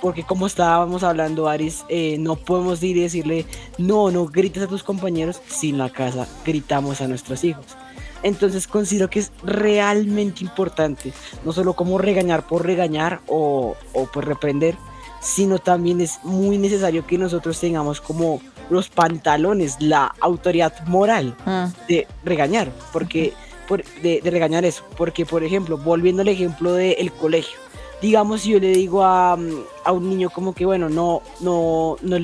[0.01, 3.47] Porque como estábamos hablando, Aris, eh, no podemos ir y decirle,
[3.79, 7.65] no, no grites a tus compañeros, si en la casa gritamos a nuestros hijos.
[8.23, 11.13] Entonces considero que es realmente importante,
[11.45, 14.75] no solo como regañar por regañar o, o por reprender,
[15.21, 21.65] sino también es muy necesario que nosotros tengamos como los pantalones, la autoridad moral Mm.
[21.89, 23.33] de regañar, porque
[23.69, 27.57] por- de, de regañar eso, porque por ejemplo, volviendo al ejemplo del colegio,
[28.03, 29.51] digamos si yo le digo a, mm,
[29.85, 32.17] a un niño como que bueno, no, no, no,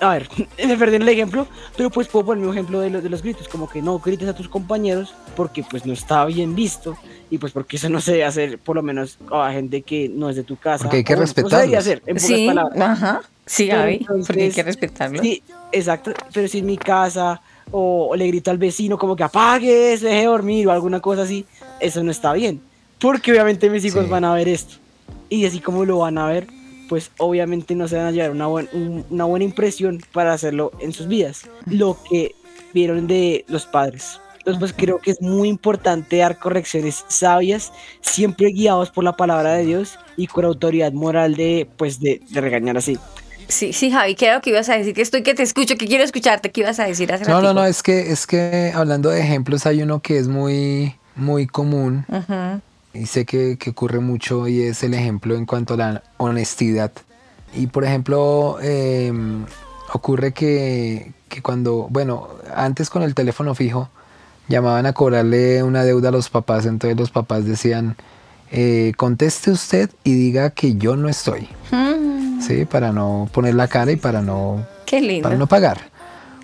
[0.00, 0.28] a ver,
[0.66, 3.22] me perdí en el ejemplo, pero pues puedo poner un ejemplo de, lo- de los
[3.22, 6.96] gritos, como que no grites a tus compañeros porque pues no está bien visto
[7.30, 10.28] y pues porque eso no se debe hacer por lo menos a gente que no
[10.28, 10.84] es de tu casa.
[10.84, 12.80] Porque hay que o no se hacer, en pocas Sí, palabras.
[12.80, 13.20] ajá.
[13.46, 15.20] Sí, Gaby, porque hay que respetarlo.
[15.22, 16.12] Sí, exacto.
[16.32, 20.06] Pero si en mi casa o, o le grito al vecino como que apague, se
[20.06, 21.44] deje dormir o alguna cosa así,
[21.80, 22.60] eso no está bien.
[23.00, 24.10] Porque obviamente mis hijos Sí.
[24.10, 24.76] van a ver esto.
[25.32, 26.46] Y así como lo van a ver,
[26.88, 30.72] pues obviamente no se van a llevar una, buen- un- una buena impresión para hacerlo
[30.80, 31.42] en sus vidas.
[31.66, 32.34] Lo que
[32.74, 34.20] vieron de los padres.
[34.38, 39.52] Entonces, pues creo que es muy importante dar correcciones sabias, siempre guiados por la palabra
[39.54, 42.98] de Dios y con autoridad moral de, pues, de, de regañar así.
[43.48, 44.94] Sí, sí, Javi, ¿qué era lo que ibas a decir?
[44.94, 46.50] Que estoy que te escucho, que quiero escucharte.
[46.50, 47.54] ¿Qué ibas a decir hace No, no, ratico?
[47.54, 52.04] no, es que, es que hablando de ejemplos hay uno que es muy, muy común
[52.08, 52.60] Ujú.
[52.94, 56.92] Y sé que, que ocurre mucho y es el ejemplo en cuanto a la honestidad.
[57.54, 59.12] Y por ejemplo, eh,
[59.92, 63.88] ocurre que, que cuando, bueno, antes con el teléfono fijo
[64.48, 67.96] llamaban a cobrarle una deuda a los papás, entonces los papás decían,
[68.50, 72.64] eh, conteste usted y diga que yo no estoy, Mm, ¿sí?
[72.66, 75.22] Para no poner la cara y para no Qué lindo.
[75.28, 75.90] para no pagar.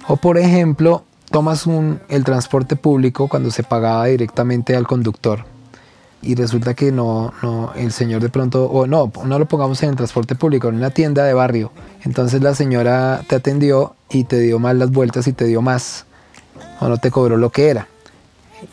[0.06, 5.44] O por ejemplo, tomas un, el transporte público cuando se pagaba directamente al conductor
[6.22, 9.90] y resulta que no, no, el señor de pronto, o no, no lo pongamos en
[9.90, 11.70] el transporte público, en una tienda de barrio.
[12.04, 16.06] Entonces la señora te atendió y te dio mal las vueltas y te dio más,
[16.80, 17.88] o no te cobró lo que era.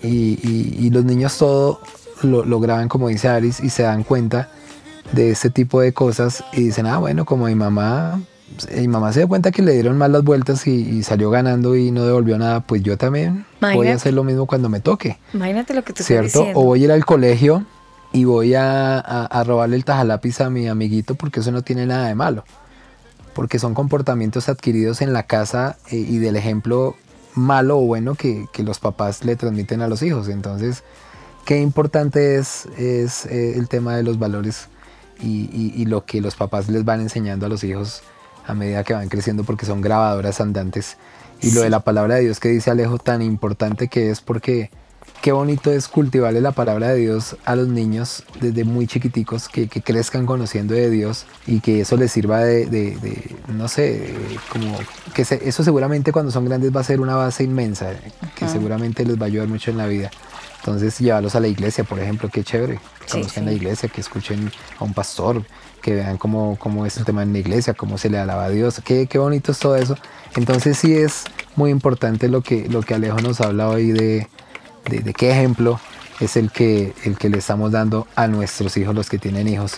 [0.01, 1.79] Y, y- los niños todo
[2.23, 4.49] lo, lo graban como dice Aris y se dan cuenta
[5.11, 8.19] de ese tipo de cosas y dicen, ah, bueno, como mi mamá,
[8.77, 11.75] mi mamá se dio cuenta que le dieron mal las vueltas y, y salió ganando
[11.75, 15.17] y no devolvió nada, pues yo también voy a hacer lo mismo cuando me toque.
[15.33, 16.39] Imagínate lo que tú estás ¿cierto?
[16.39, 16.59] diciendo.
[16.59, 17.65] O voy a ir al colegio
[18.13, 21.85] y voy a, a- a robarle el tajalápiz a mi amiguito porque eso no tiene
[21.85, 22.45] nada de malo.
[23.33, 26.95] Porque son comportamientos adquiridos en la casa eh, y del ejemplo
[27.33, 30.29] malo o bueno que, que los papás le transmiten a los hijos.
[30.29, 30.83] Entonces,
[31.45, 34.67] qué importante es, es eh, el tema de los valores
[35.21, 38.01] y, y- y lo que los papás les van enseñando a los hijos
[38.47, 40.97] a medida que van creciendo porque son grabadoras andantes.
[41.41, 44.69] Y lo de la palabra de Dios que dice Alejo tan importante que es porque
[45.21, 49.67] qué bonito es cultivarle la palabra de Dios a los niños desde muy chiquiticos, que,
[49.67, 54.13] que crezcan conociendo de Dios y que eso les sirva de, de- de, no sé,
[54.51, 54.77] como
[55.13, 57.91] que se- eso seguramente cuando son grandes va a ser una base inmensa,
[58.35, 58.53] que Ajá.
[58.53, 60.11] seguramente les va a ayudar mucho en la vida.
[60.59, 63.49] Entonces llevarlos a la iglesia, por ejemplo, qué chévere, que Sí, conozcan sí.
[63.49, 65.43] la iglesia, que escuchen a un pastor,
[65.85, 68.49] que vean cómo, cómo es el tema en la iglesia, cómo se le alaba a
[68.49, 69.95] Dios, qué, qué bonito es todo eso.
[70.35, 74.27] Entonces sí es muy importante lo que, lo que Alejo nos habla hoy de,
[74.89, 75.79] de, de qué ejemplo
[76.19, 79.73] es el que, el que le estamos dando a nuestros hijos, los que tienen hijos.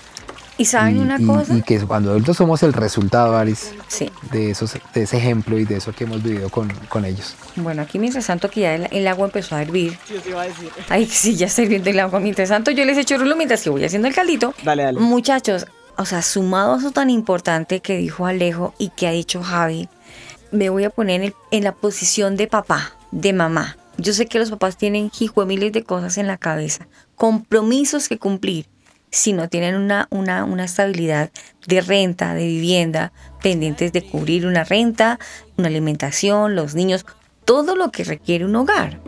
[0.59, 1.53] ¿Y saben y, una y- cosa?
[1.55, 4.09] y que cuando adultos somos el resultado, Aris, Sí.
[4.31, 7.35] de, esos, de ese ejemplo y de eso que hemos vivido con, con ellos.
[7.57, 9.99] Bueno, aquí mientras tanto que ya el, el agua empezó a hervir.
[10.07, 10.69] Sí, te iba a decir.
[10.89, 12.19] Ay, sí, ya estoy viendo el agua.
[12.19, 14.55] Mientras tanto yo les echo rulo mientras que voy haciendo el caldito.
[14.63, 14.99] Dale, dale.
[14.99, 15.67] Muchachos,
[15.97, 19.89] o sea, sumado a eso tan importante que dijo Alejo y que ha dicho Javi,
[20.51, 23.77] me voy a poner en, el- en la posición de papá, de mamá.
[23.97, 28.07] Yo sé que los papás tienen hijo de miles de cosas en la cabeza, compromisos
[28.09, 28.65] que cumplir.
[29.09, 31.31] Si no tienen una, una, una estabilidad
[31.65, 35.17] de renta, de vivienda, pendientes de cubrir una renta,
[35.57, 37.05] una alimentación, los niños,
[37.45, 38.99] todo lo que requiere un hogar.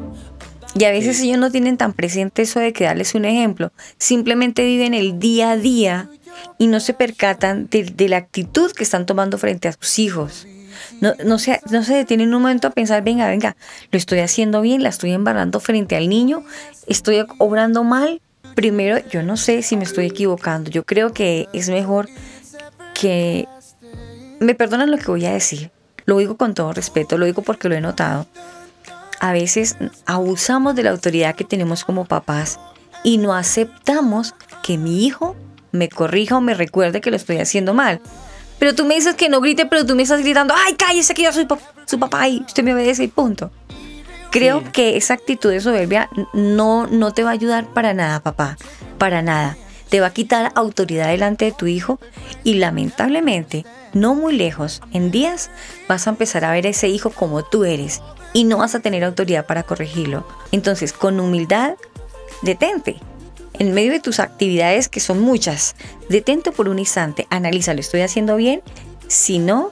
[0.75, 3.71] Y a veces ellos no tienen tan presente eso de que darles un ejemplo.
[3.97, 6.09] Simplemente viven el día a día
[6.57, 10.47] y no se percatan de, la actitud que están tomando frente a sus hijos.
[11.01, 13.55] No, no, se, no se detienen un momento a pensar, venga, venga,
[13.91, 16.43] lo estoy haciendo bien, la estoy embarrando frente al niño,
[16.87, 18.21] estoy obrando mal.
[18.55, 20.71] Primero, yo no sé si me estoy equivocando.
[20.71, 22.09] Yo creo que es mejor
[22.93, 23.47] que...
[24.39, 25.69] Me perdonan lo que voy a decir.
[26.05, 28.25] Lo digo con todo respeto, lo digo porque lo he notado
[29.19, 29.75] a veces
[30.05, 32.59] abusamos de la autoridad que tenemos como papás
[33.03, 35.35] y no aceptamos que mi hijo
[35.71, 38.01] me corrija o me recuerde que lo estoy haciendo mal.
[38.59, 41.23] Pero tú me dices que no grite, pero tú me estás gritando, ay, cállese que
[41.23, 41.47] yo soy
[41.85, 43.51] su papá y usted me obedece y punto.
[44.31, 48.57] Creo que esa actitud de soberbia no, no te va a ayudar para nada, papá,
[48.97, 49.57] para nada.
[49.89, 51.99] Te va a quitar autoridad delante de tu hijo
[52.43, 55.49] y lamentablemente, no muy lejos, en días
[55.87, 58.03] vas a empezar a ver a ese hijo como tú eres
[58.33, 60.27] y no vas a tener autoridad para corregirlo.
[60.51, 61.73] Entonces, con humildad,
[62.43, 62.99] detente.
[63.53, 65.75] En medio de tus actividades, que son muchas,
[66.09, 68.61] detente por un instante, analiza, ¿lo estoy haciendo bien?
[69.07, 69.71] Si no,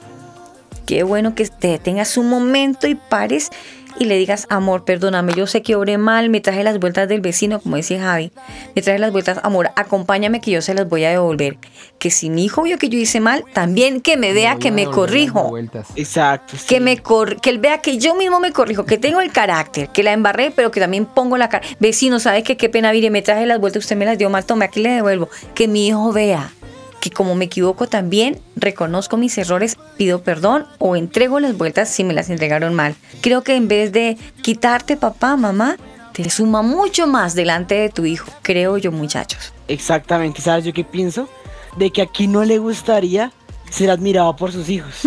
[0.86, 3.50] qué bueno que te detengas un momento y pares
[3.98, 7.20] y le digas, amor, perdóname, yo sé que obré mal, me traje las vueltas del
[7.20, 8.32] vecino, como decía Javi,
[8.74, 11.58] me traje las vueltas, amor, acompáñame que yo se las voy a devolver.
[11.98, 14.86] Que si mi hijo vio que yo hice mal, también que me vea que me
[14.86, 15.52] corrijo.
[15.96, 16.54] Exacto.
[16.68, 19.88] Que, me cor- que él vea que yo mismo me corrijo, que tengo el carácter,
[19.88, 21.66] que la embarré, pero que también pongo la cara.
[21.80, 22.56] Vecino, ¿sabe qué?
[22.56, 24.90] Qué pena, mire, me traje las vueltas, usted me las dio mal, tome, aquí le
[24.90, 25.28] devuelvo.
[25.54, 26.52] Que mi hijo vea
[27.00, 32.04] que como me equivoco también, reconozco mis errores, pido perdón o entrego las vueltas si
[32.04, 32.96] me las entregaron mal.
[33.20, 35.76] Creo que en vez de quitarte papá, mamá,
[36.12, 39.52] te suma mucho más delante de tu hijo, creo yo muchachos.
[39.68, 41.28] Exactamente, ¿sabes yo qué pienso?
[41.76, 43.32] De que aquí no le gustaría
[43.70, 45.02] ser admirado por sus hijos.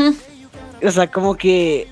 [0.84, 1.90] O sea, como que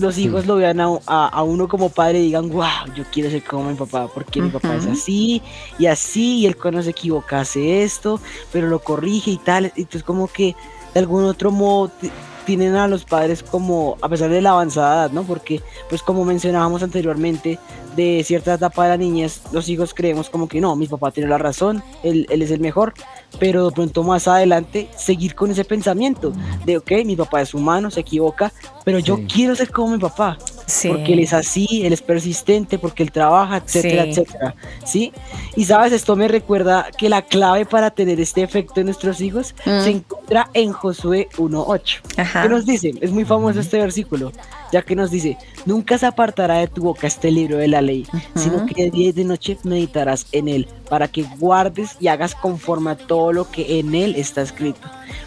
[0.00, 3.30] los hijos lo vean a, a- a uno como padre y digan, wow, yo quiero
[3.30, 5.42] ser como mi papá, porque mi papá es así
[5.78, 8.20] y así, y él cuando se equivoca hace esto,
[8.52, 9.66] pero lo corrige y tal.
[9.76, 10.54] Entonces como que
[10.94, 12.10] de algún otro modo ti-
[12.46, 15.22] tienen a los padres como, a pesar de la avanzada edad, ¿no?
[15.22, 17.58] Porque, pues como mencionábamos anteriormente,
[17.94, 21.28] de cierta etapa de la niñez, los hijos creemos como que no, mi papá tiene
[21.28, 22.94] la razón, él, él es el mejor,
[23.38, 26.32] pero de pronto más adelante seguir con ese pensamiento
[26.64, 28.52] de, ok, mi papá es humano, se equivoca,
[28.84, 30.36] pero yo quiero ser como mi papá.
[30.70, 30.88] Sí.
[30.88, 34.10] porque él es así, él es persistente, porque él trabaja, etcétera, Sí.
[34.10, 34.54] etcétera.
[34.84, 35.12] ¿Sí?
[35.56, 39.54] Y sabes, esto me recuerda que la clave para tener este efecto en nuestros hijos
[39.66, 39.80] Mm.
[39.84, 42.00] se encuentra en Josué 1.8.
[42.16, 42.42] Ajá.
[42.42, 42.92] ¿Qué nos dice?
[43.00, 44.32] Es muy famoso este versículo,
[44.72, 48.06] ya que nos dice, nunca se apartará de tu boca este libro de la ley,
[48.36, 52.34] sino que de día y de noche meditarás en él, para que guardes y hagas
[52.34, 54.80] conforme a todo lo que en él está escrito,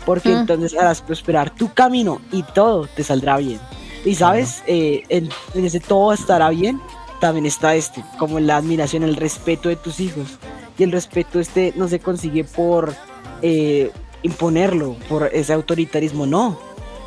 [0.05, 0.37] porque Mm.
[0.39, 3.59] entonces harás prosperar tu camino y todo te saldrá bien.
[4.05, 6.81] Y sabes, Eh, en, en ese todo estará bien,
[7.19, 10.37] también está este, como la admiración, el respeto de tus hijos.
[10.77, 12.93] Y el respeto este no se consigue por
[13.41, 13.91] eh,
[14.23, 16.57] imponerlo, por ese autoritarismo, no,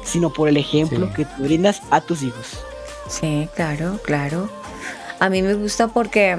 [0.05, 1.13] sino por el ejemplo Sí.
[1.17, 2.59] que tú brindas a tus hijos.
[3.09, 4.49] Sí, claro, claro.
[5.19, 6.37] A mí me gusta porque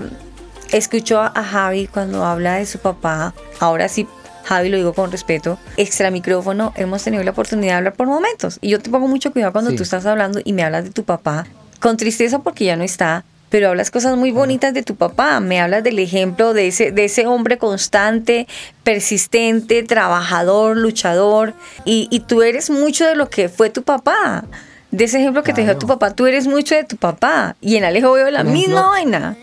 [0.72, 3.34] escucho a a Javi cuando habla de su papá.
[3.60, 4.08] Ahora sí,
[4.48, 5.60] Javi lo digo con respeto.
[5.76, 8.60] Extra micrófono, hemos tenido la oportunidad de hablar por momentos.
[8.62, 9.78] Y yo te pongo mucho cuidado cuando Sí.
[9.78, 11.46] tú estás hablando y me hablas de tu papá.
[11.82, 13.24] Con tristeza porque ya no está.
[13.50, 15.40] Pero hablas cosas muy bonitas de tu papá.
[15.40, 18.46] Me hablas del ejemplo de ese, de ese hombre constante,
[18.84, 21.54] persistente, trabajador, luchador.
[21.86, 24.44] Y, y tú eres mucho de lo que fue tu papá.
[24.92, 25.80] De ese ejemplo que te dejó Claro.
[25.80, 27.56] tu papá, tú eres mucho de tu papá.
[27.62, 29.36] Y en Alejo veo la misma vaina.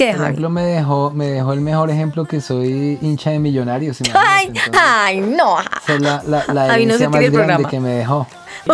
[0.00, 3.98] ¿Qué, Por ejemplo, me dejó, me dejó el mejor ejemplo que soy hincha de millonarios.
[4.14, 5.60] Ay, entonces, ay, no.
[5.60, 7.68] esa es la, la, la Javi, no se tire más el programa.
[7.68, 8.26] que me dejó.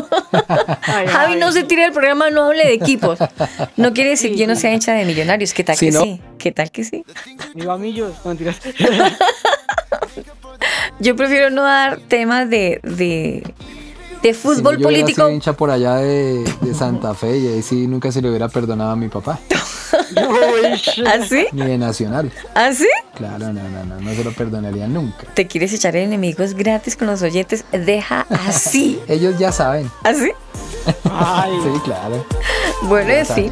[1.08, 3.18] Javi, no se tire del programa, no hable de equipos.
[3.76, 5.52] No quiere decir que yo no sea hincha de millonarios.
[5.52, 6.00] ¿Qué tal que ¿no?
[6.00, 6.20] sí?
[6.38, 7.04] ¿Qué tal que sí?
[7.56, 8.60] Viva Millos, no, mentiras.
[11.00, 13.42] Yo prefiero no dar temas de, de,
[14.28, 15.14] de Si no, fútbol yo político.
[15.14, 18.48] sido hincha por allá de, de Santa Fe y ahí sí nunca se le hubiera
[18.48, 19.38] perdonado a mi papá.
[21.06, 21.46] ¿Así?
[21.52, 22.30] Ni de Nacional.
[22.54, 22.88] ¿Así?
[23.14, 25.26] Claro, no, no, no, no se lo perdonaría nunca.
[25.34, 27.64] ¿Te quieres echar enemigos gratis con los oyentes?
[27.72, 29.00] Deja así.
[29.08, 29.90] Ellos ya saben.
[30.02, 30.30] ¿Así?
[30.86, 32.24] Sí, claro.
[32.82, 33.50] Bueno, en fin.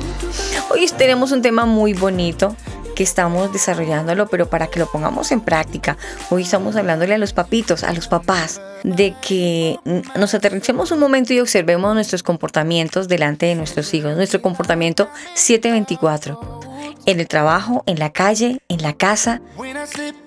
[0.71, 2.55] Hoy tenemos un tema muy bonito
[2.95, 5.97] que estamos desarrollándolo, pero para que lo pongamos en práctica.
[6.31, 9.79] Hoy estamos hablándole a los papitos, a los papás, de que
[10.17, 16.61] nos aterricemos un momento y observemos nuestros comportamientos delante de nuestros hijos, nuestro comportamiento 724.
[17.07, 19.43] En el trabajo, en la calle, en la casa,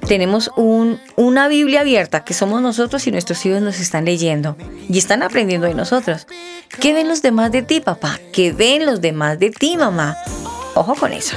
[0.08, 4.98] tenemos un, una Biblia abierta que somos nosotros y nuestros hijos nos están leyendo y
[4.98, 6.28] están aprendiendo de nosotros.
[6.80, 8.20] ¿Qué ven los demás de ti, papá?
[8.32, 10.18] ¿Qué ven los demás de ti, mamá?
[10.76, 11.36] Ojo con eso.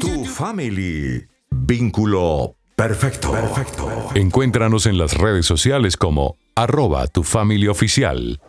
[0.00, 1.26] Tu family.
[1.50, 3.32] Vínculo perfecto.
[3.32, 3.88] Perfecto.
[4.14, 8.40] Encuéntranos en las redes sociales como arroba tu family oficial.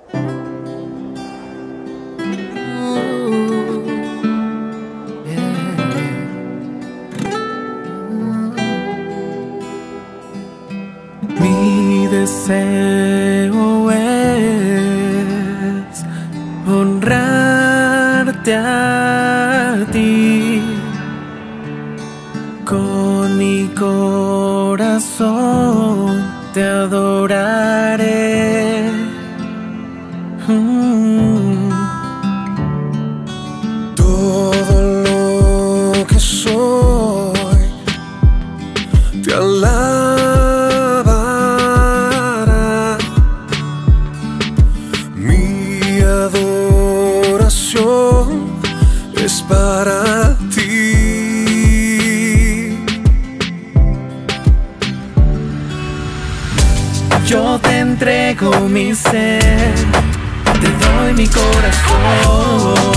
[11.39, 12.90] Mi deseo
[18.51, 18.80] honrarte
[58.95, 59.73] ser,
[60.59, 62.90] te doy mi corazón.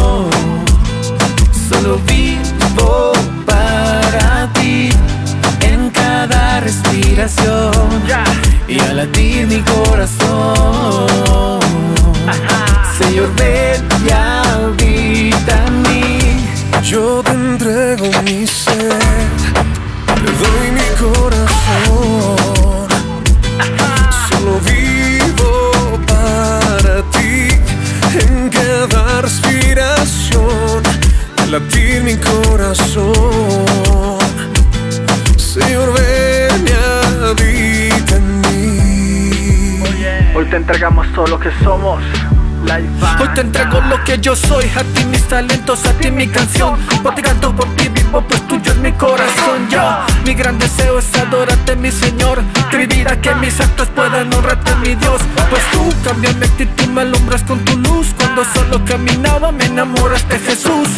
[44.25, 46.79] Yo soy, a ti mis talentos, a ti mi canción.
[47.05, 49.69] Hoy te canto por ti vivo, pues tuyo es mi corazón.
[49.69, 49.83] Yo
[50.25, 52.43] Mi gran deseo es adorarte, mi Señor.
[52.71, 55.21] Que mi vida, que mis actos puedan honrarte, mi Dios.
[55.51, 58.15] Pues tú cambias mi actitud, me alumbras con tu luz.
[58.17, 60.89] Cuando solo caminaba, me enamoraste, Jesús.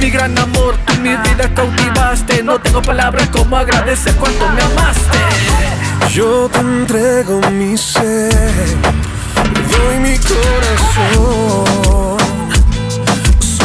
[0.00, 2.44] Mi gran amor, tú mi vida cautivaste.
[2.44, 5.18] No tengo palabras como agradecer cuánto me amaste.
[6.14, 8.32] Yo te entrego mi ser,
[9.72, 12.09] doy mi corazón.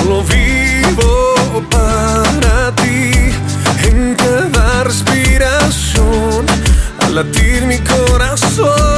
[0.06, 3.10] Solo vivo para ti
[3.89, 6.45] en cada respiración,
[6.99, 8.95] al latir mi corazón.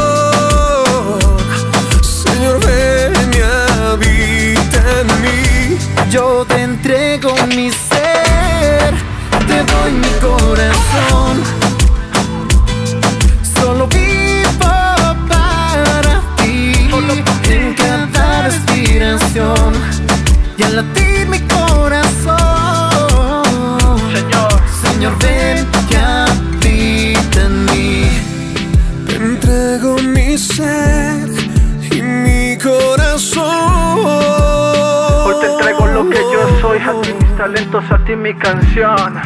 [37.77, 39.21] A ti mi canción.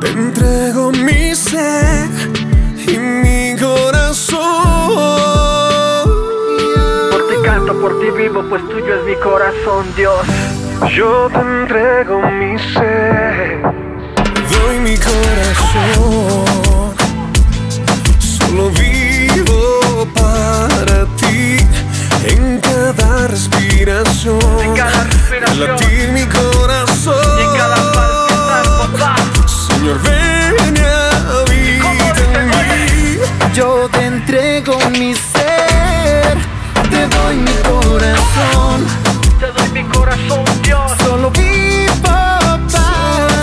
[0.00, 2.08] Te entrego mi ser
[2.86, 4.40] y mi corazón.
[7.10, 10.26] Por ti canto, por ti vivo, pues tuyo es mi corazón, Dios.
[10.96, 13.60] Yo te entrego mi ser,
[14.50, 16.94] doy mi corazón.
[18.20, 21.58] Solo vivo para ti
[22.26, 24.38] en cada respiración.
[24.62, 25.93] En cada respiración.
[34.84, 36.36] Entrego mi ser,
[36.90, 38.86] te doy mi corazón.
[39.38, 40.92] Te doy mi corazón, Dios.
[40.98, 42.58] Solo vivo para,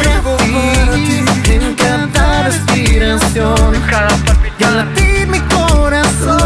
[0.01, 3.75] vivo para ti, en cada respiración.
[3.75, 4.73] En cada Y al palpitar.
[4.73, 6.39] latir mi corazón,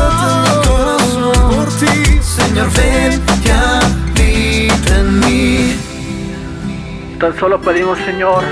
[0.66, 5.76] Corazón por ti, Señor, ven y habita en mí.
[7.20, 8.44] Tan solo pedimos, Señor,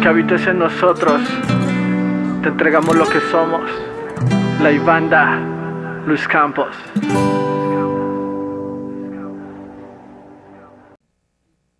[0.00, 1.20] que habites en nosotros.
[2.42, 3.91] Te entregamos lo que somos.
[4.62, 5.40] La Ibanda,
[6.06, 6.68] Luis Campos.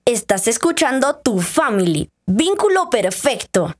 [0.04, 3.72] Estás escuchando Tu Family, vínculo perfecto.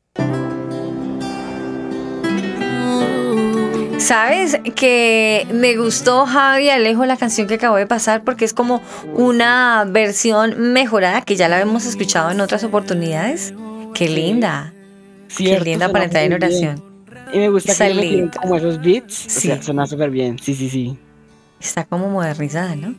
[3.98, 8.82] ¿Sabes que me gustó Javi Alejo la canción que acabo de pasar porque es como
[9.14, 13.52] una versión mejorada que ya la hemos escuchado en otras oportunidades?
[13.94, 14.72] Qué linda.
[15.26, 16.91] Cierto, Qué linda para entrar en bien.
[17.32, 19.26] Y me gusta que le como esos beats.
[19.26, 19.40] O Sí.
[19.48, 20.38] sea, suena súper bien.
[20.38, 20.96] Sí, sí, sí.
[21.60, 22.94] Está como modernizada, ¿no?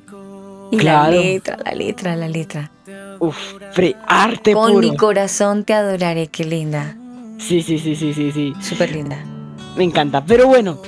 [0.72, 1.16] Y Claro.
[1.16, 2.72] la letra, la letra, la letra.
[3.20, 3.38] Uf,
[3.74, 4.90] fre, arte Con puro.
[4.90, 6.98] mi corazón te adoraré, qué linda.
[7.38, 8.54] Sí, sí, sí, sí, sí, sí.
[8.62, 9.18] Súper linda.
[9.76, 10.24] Me encanta.
[10.26, 10.80] Pero bueno,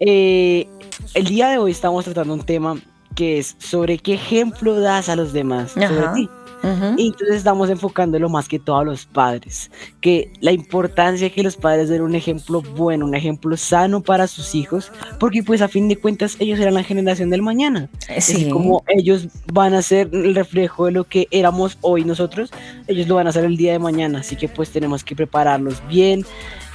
[0.00, 0.66] eh,
[1.14, 2.76] el día de hoy estamos tratando un tema
[3.14, 6.12] que es sobre qué ejemplo das a los demás sobre Ajá.
[6.60, 6.66] Ti.
[6.66, 6.94] Ujú.
[6.96, 11.42] Y entonces estamos enfocándolo más que todo a los padres, que la importancia de que
[11.42, 15.68] los padres den un ejemplo bueno, un ejemplo sano para sus hijos, porque pues a
[15.68, 17.88] fin de cuentas ellos serán la generación del mañana.
[18.00, 18.12] Sí.
[18.16, 22.50] Así como ellos van a ser el reflejo de lo que éramos hoy nosotros,
[22.86, 25.82] ellos lo van a hacer el día de mañana, así que pues tenemos que prepararlos
[25.88, 26.24] bien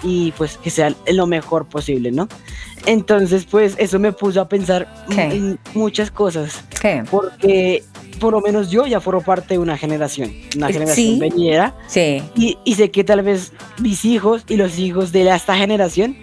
[0.03, 2.27] y pues que sea lo mejor posible, ¿no?
[2.85, 5.23] Entonces pues eso me puso a pensar ¿Qué?
[5.23, 7.03] en muchas cosas, ¿Qué?
[7.09, 7.83] porque
[8.19, 12.21] por lo menos yo ya formo parte de una generación, una Eh, generación venidera, Sí.
[12.35, 16.15] y, y sé que tal vez mis hijos y los hijos de esta generación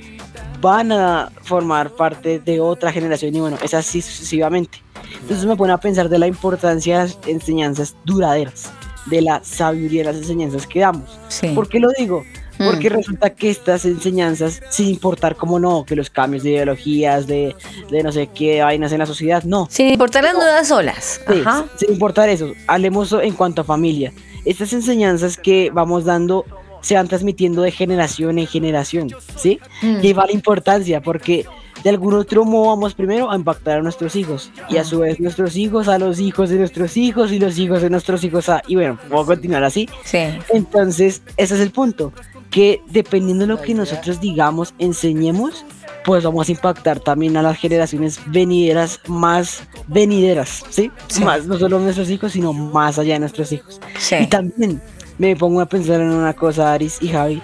[0.61, 4.83] van a formar parte de otra generación y bueno, es así sucesivamente.
[5.23, 8.71] Entonces me pone a pensar de la importancia de las enseñanzas duraderas,
[9.07, 11.19] de la sabiduría de las enseñanzas que damos.
[11.29, 11.49] Sí.
[11.49, 12.23] ¿Por qué lo digo?
[12.63, 12.71] Mm.
[12.71, 17.55] Porque resulta que estas enseñanzas, sin importar cómo no, que los cambios de ideologías, de,
[17.91, 19.67] de no sé qué vainas en la sociedad, no.
[19.71, 21.21] Sin importar las nuevas olas.
[21.27, 21.67] Sí, Ajá.
[21.77, 24.13] sin importar eso, hablemos en cuanto a familia.
[24.45, 26.45] Estas enseñanzas que vamos dando
[26.81, 29.61] se van transmitiendo de generación en generación, ¿sí?
[29.83, 29.99] Mm.
[30.03, 31.47] Y ahí va la importancia, porque
[31.83, 35.21] de algún otro modo vamos primero a impactar a nuestros hijos, y a su vez
[35.21, 38.63] nuestros hijos a los hijos de nuestros hijos, y los hijos de nuestros hijos a...
[38.67, 39.89] Y bueno, vamos a continuar así.
[40.05, 40.19] Sí.
[40.53, 42.13] Entonces, ese es el punto,
[42.53, 45.65] que dependiendo de lo que nosotros digamos, enseñemos,
[46.05, 50.91] pues vamos a impactar también a las generaciones venideras, más venideras, ¿sí?
[51.09, 51.25] Sí.
[51.25, 53.81] Más, no solo nuestros hijos, sino más allá de nuestros hijos.
[53.99, 54.17] Sí.
[54.21, 54.81] Y también
[55.19, 57.41] me pongo a pensar en una cosa, Aris y Javi,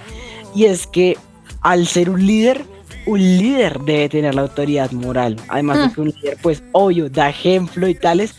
[0.55, 1.17] y es que
[1.63, 2.63] al ser un líder,
[3.07, 5.37] un líder debe tener la autoridad moral.
[5.49, 5.91] Además de Mm.
[5.95, 8.35] que un líder, pues, obvio, da ejemplo y tales,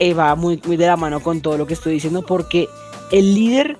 [0.00, 2.66] eh, va muy, muy de la mano con todo lo que estoy diciendo, porque
[3.12, 3.76] el líder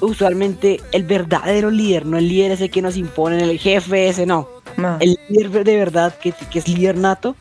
[0.00, 4.48] usualmente el verdadero líder, no el líder ese que nos impone, el jefe ese, no.
[5.00, 7.34] El líder de verdad, que, que es líder nato,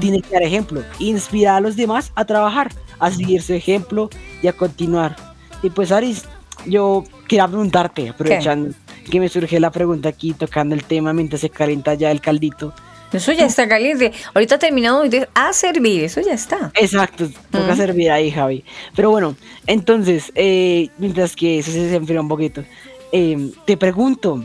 [0.00, 4.10] tiene que dar ejemplo, inspirar a los demás a trabajar, a seguir su ejemplo
[4.42, 5.16] y a continuar.
[5.62, 6.24] Y pues, Aris,
[6.66, 8.74] yo quería preguntarte, aprovechando
[9.10, 12.72] que me surge la pregunta aquí, tocando el tema mientras se calienta ya el caldito.
[13.12, 14.12] Eso ya está caliente.
[14.34, 16.70] Ahorita terminamos de a servir, eso ya está.
[16.74, 17.76] Exacto, toca Ujú.
[17.76, 18.64] servir ahí, Javi.
[18.94, 19.36] Pero bueno,
[19.66, 22.64] entonces, eh, mientras que eso se enfría un poquito,
[23.12, 24.44] eh, te pregunto,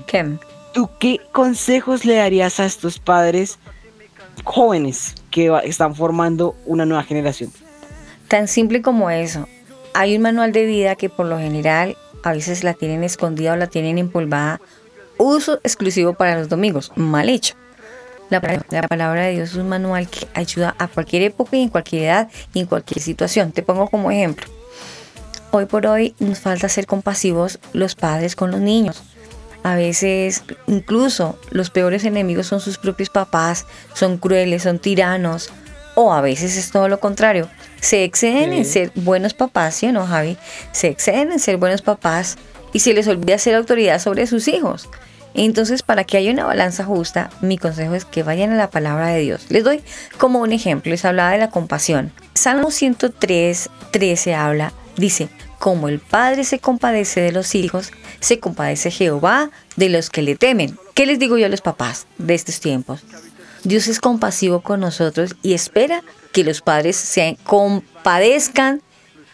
[0.74, 3.60] ¿tú qué consejos le darías a estos padres
[4.44, 7.52] jóvenes que están formando una nueva generación?
[8.28, 9.48] Tan simple como eso.
[9.94, 13.56] Hay un manual de vida que por lo general a veces la tienen escondida o
[13.56, 14.60] la tienen empolvada.
[15.18, 16.92] Uso exclusivo para los domingos.
[16.96, 17.54] Mal hecho.
[18.30, 21.62] La, palabra- la palabra de Dios es un manual que ayuda a cualquier época y
[21.64, 23.52] en cualquier edad y en cualquier situación.
[23.52, 24.48] Te pongo como ejemplo.
[25.52, 29.04] Hoy por hoy nos falta ser compasivos los padres con los niños.
[29.64, 35.50] A veces incluso los peores enemigos son sus propios papás, son crueles, son tiranos.
[35.96, 37.48] O a veces es todo lo contrario.
[37.80, 38.72] Se exceden en Sí.
[38.72, 40.38] ser buenos papás, ¿sí o no, Javi?
[40.74, 42.38] Se exceden en ser buenos papás
[42.74, 44.90] y se les olvida ser autoridad sobre sus hijos.
[45.36, 49.08] Entonces, para que haya una balanza justa, mi consejo es que vayan a la palabra
[49.08, 49.46] de Dios.
[49.50, 49.82] Les doy
[50.18, 52.12] como un ejemplo, les hablaba de la compasión.
[52.34, 55.30] Salmo 103, 13 habla, dice,
[55.60, 60.36] como el Padre se compadece de los hijos, se compadece Jehová de los que le
[60.36, 60.78] temen.
[60.94, 63.04] ¿Qué les digo yo a los papás de estos tiempos?
[63.64, 68.82] Dios es compasivo con nosotros y espera que los padres se compadezcan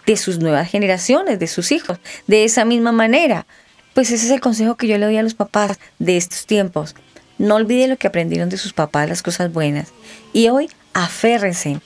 [0.06, 3.46] de sus nuevas generaciones, de sus hijos, de esa misma manera.
[3.94, 6.96] Pues ese es el consejo que yo le doy a los papás de estos tiempos.
[7.38, 9.90] No olviden lo que aprendieron de sus papás, las cosas buenas.
[10.34, 11.82] Y hoy aférrense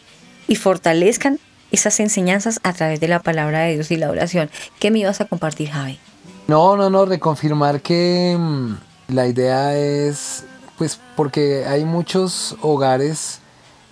[0.47, 1.39] y fortalezcan
[1.72, 4.49] esas enseñanzas a través de la palabra de Dios y la oración.
[4.80, 5.99] ¿Qué me ibas a compartir, Javi?
[6.47, 10.43] No, no, no, reconfirmar que mm, la idea es,
[10.78, 13.39] pues, porque hay muchos hogares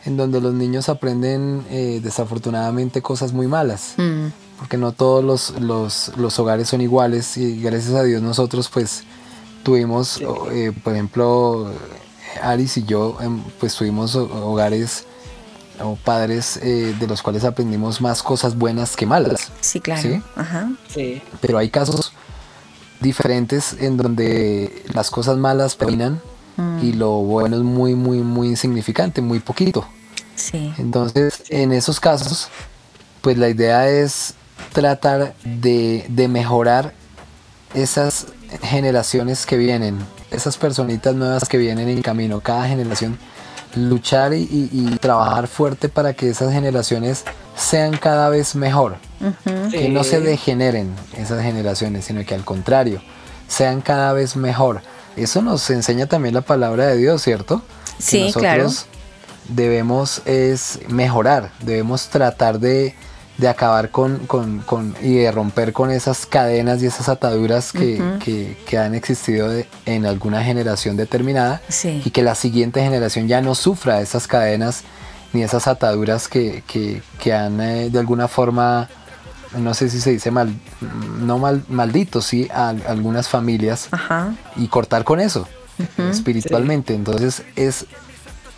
[0.06, 3.96] en donde los niños aprenden eh, desafortunadamente cosas muy malas,
[4.64, 9.04] porque no todos los, los, los hogares son iguales y gracias a Dios nosotros pues
[9.62, 10.22] tuvimos,
[10.54, 11.70] eh, por ejemplo,
[12.42, 15.04] Aris y yo, em, pues tuvimos ho- hogares
[15.84, 19.52] o padres eh, de los cuales aprendimos más cosas buenas que malas.
[19.60, 20.02] Sí, claro.
[20.02, 20.22] ¿sí?
[20.38, 20.72] Ajá.
[20.88, 21.22] Sí.
[21.42, 22.14] Pero hay casos
[23.02, 26.22] diferentes en donde las cosas malas predominan
[26.82, 29.86] y lo bueno es muy, muy, muy insignificante, muy poquito.
[30.38, 30.74] Sí.
[30.78, 32.48] Entonces, en esos casos,
[33.20, 34.36] pues la idea es
[34.72, 36.94] tratar de, de mejorar
[37.74, 38.28] esas
[38.62, 39.98] generaciones que vienen,
[40.32, 43.18] esas personitas nuevas que vienen en camino, cada generación,
[43.76, 47.24] luchar y, y- y trabajar fuerte para que esas generaciones
[47.56, 48.98] sean cada vez mejor,
[49.72, 53.02] que no se degeneren esas generaciones, sino que al contrario,
[53.48, 54.82] sean cada vez mejor.
[55.16, 57.62] Eso nos enseña también la palabra de Dios, ¿cierto?
[57.98, 58.70] Que Sí, claro.
[59.50, 62.96] debemos es mejorar, debemos tratar de,
[63.38, 68.02] de acabar con, con- con- y de romper con esas cadenas y esas ataduras que,
[68.24, 72.02] que- que han existido de- en alguna generación determinada Sí.
[72.06, 74.84] y que la siguiente generación ya no sufra esas cadenas
[75.34, 78.88] ni esas ataduras que, que- que han eh, de alguna forma,
[79.58, 80.54] no sé si se dice mal,
[81.20, 84.36] no mal, malditos, sí, a algunas familias Ajá.
[84.56, 85.48] y cortar con eso
[85.98, 86.94] espiritualmente.
[86.94, 87.88] Entonces es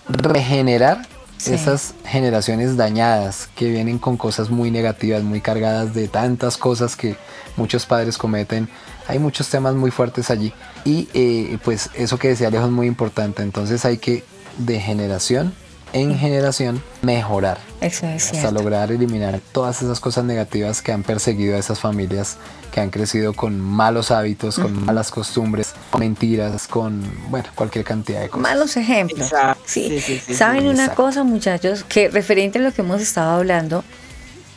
[0.09, 1.07] regenerar
[1.45, 7.17] Esas generaciones dañadas que vienen con cosas muy negativas, muy cargadas de tantas cosas que
[7.55, 8.69] muchos padres cometen.
[9.07, 10.53] Hay muchos temas muy fuertes allí
[10.85, 13.43] y eh, pues eso que decía Alejo es muy importante.
[13.43, 14.23] Entonces hay que
[14.57, 15.53] de generación
[15.95, 18.51] en generación mejorar Eso es hasta cierto.
[18.59, 22.37] lograr eliminar todas esas cosas negativas que han perseguido a esas familias
[22.73, 24.85] que han crecido con malos hábitos, con Ujú.
[24.85, 28.41] malas costumbres, con mentiras, con bueno, cualquier cantidad de cosas.
[28.41, 29.31] Malos ejemplos.
[29.65, 29.97] Sí.
[30.33, 31.03] ¿Saben una Exacto.
[31.03, 31.85] cosa, muchachos?
[31.85, 33.85] Que referente a lo que hemos estado hablando,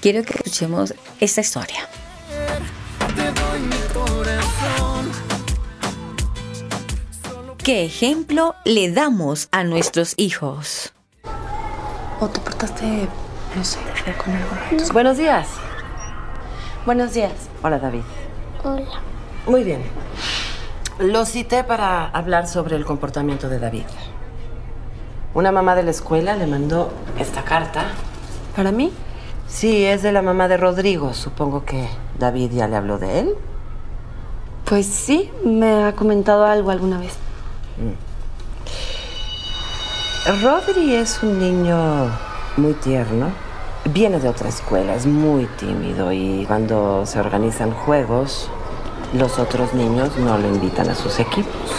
[0.01, 1.89] quiero que escuchemos esta historia.
[7.59, 10.93] ¿Qué ejemplo le damos a nuestros hijos?
[12.21, 13.09] ¿O te portaste,
[13.55, 14.51] no sé, feo con algo?
[14.93, 15.49] Buenos días.
[16.85, 17.33] Buenos días.
[17.63, 18.03] Hola, David.
[18.65, 19.01] Hola.
[19.47, 19.83] Muy bien.
[20.99, 23.85] Lo cité para hablar sobre el comportamiento de David.
[25.35, 27.85] Una mamá de la escuela le mandó esta carta.
[28.57, 28.93] ¿Para mí?
[29.47, 31.15] Sí, es de la mamá de Rodrigo.
[31.15, 33.35] Supongo que David ya le habló de él.
[34.65, 37.15] Pues sí, me ha comentado algo alguna vez.
[40.29, 42.11] Rodri es un niño
[42.59, 43.31] muy tierno.
[43.87, 48.51] Viene de otra escuela, es muy tímido y cuando se organizan juegos
[49.15, 51.71] Los otros niños no lo invitan a sus equipos.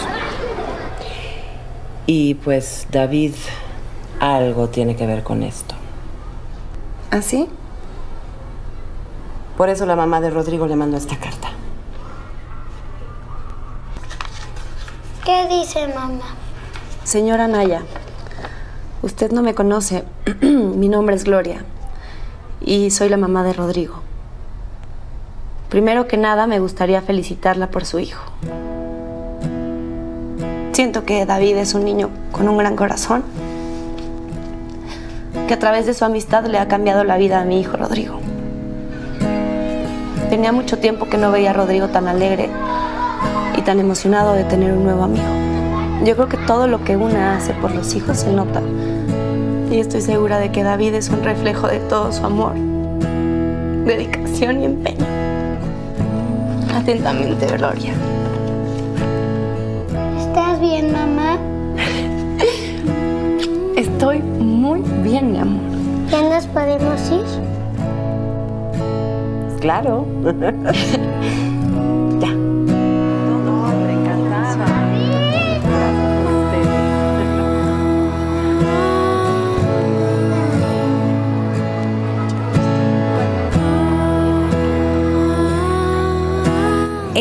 [2.06, 3.34] Y pues David
[4.18, 5.76] algo tiene que ver con esto.
[7.12, 7.48] ¿Ah, sí?
[9.56, 11.50] Por eso la mamá de Rodrigo le mandó esta carta.
[15.24, 16.34] ¿Qué dice mamá?
[17.04, 17.82] Señora Naya,
[19.02, 20.04] usted no me conoce.
[20.42, 21.64] Mi nombre es Gloria
[22.60, 23.96] y soy la mamá de Rodrigo.
[25.68, 28.22] Primero que nada, me gustaría felicitarla por su hijo.
[30.72, 33.22] Siento que David es un niño con un gran corazón,
[35.46, 38.20] que a través de su amistad le ha cambiado la vida a mi hijo Rodrigo.
[40.28, 42.48] Tenía mucho tiempo que no veía a Rodrigo tan alegre
[43.56, 45.39] y tan emocionado de tener un nuevo amigo.
[46.04, 48.62] Yo creo que todo lo que una hace por los hijos se nota.
[49.70, 52.54] Y estoy segura de que David es un reflejo de todo su amor,
[53.84, 55.06] dedicación y empeño.
[56.74, 57.92] Atentamente, Gloria.
[60.18, 61.38] ¿Estás bien, mamá?
[63.76, 65.62] Estoy muy bien, mi amor.
[66.10, 67.24] ¿Ya nos podemos ir?
[69.60, 70.06] Claro.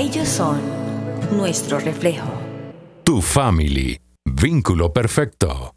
[0.02, 0.62] Ellos son
[1.36, 2.32] nuestro reflejo.
[3.04, 4.00] Tu family.
[4.24, 5.76] Vínculo perfecto.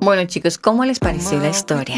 [0.00, 1.94] Bueno chicos, ¿cómo les pareció la historia?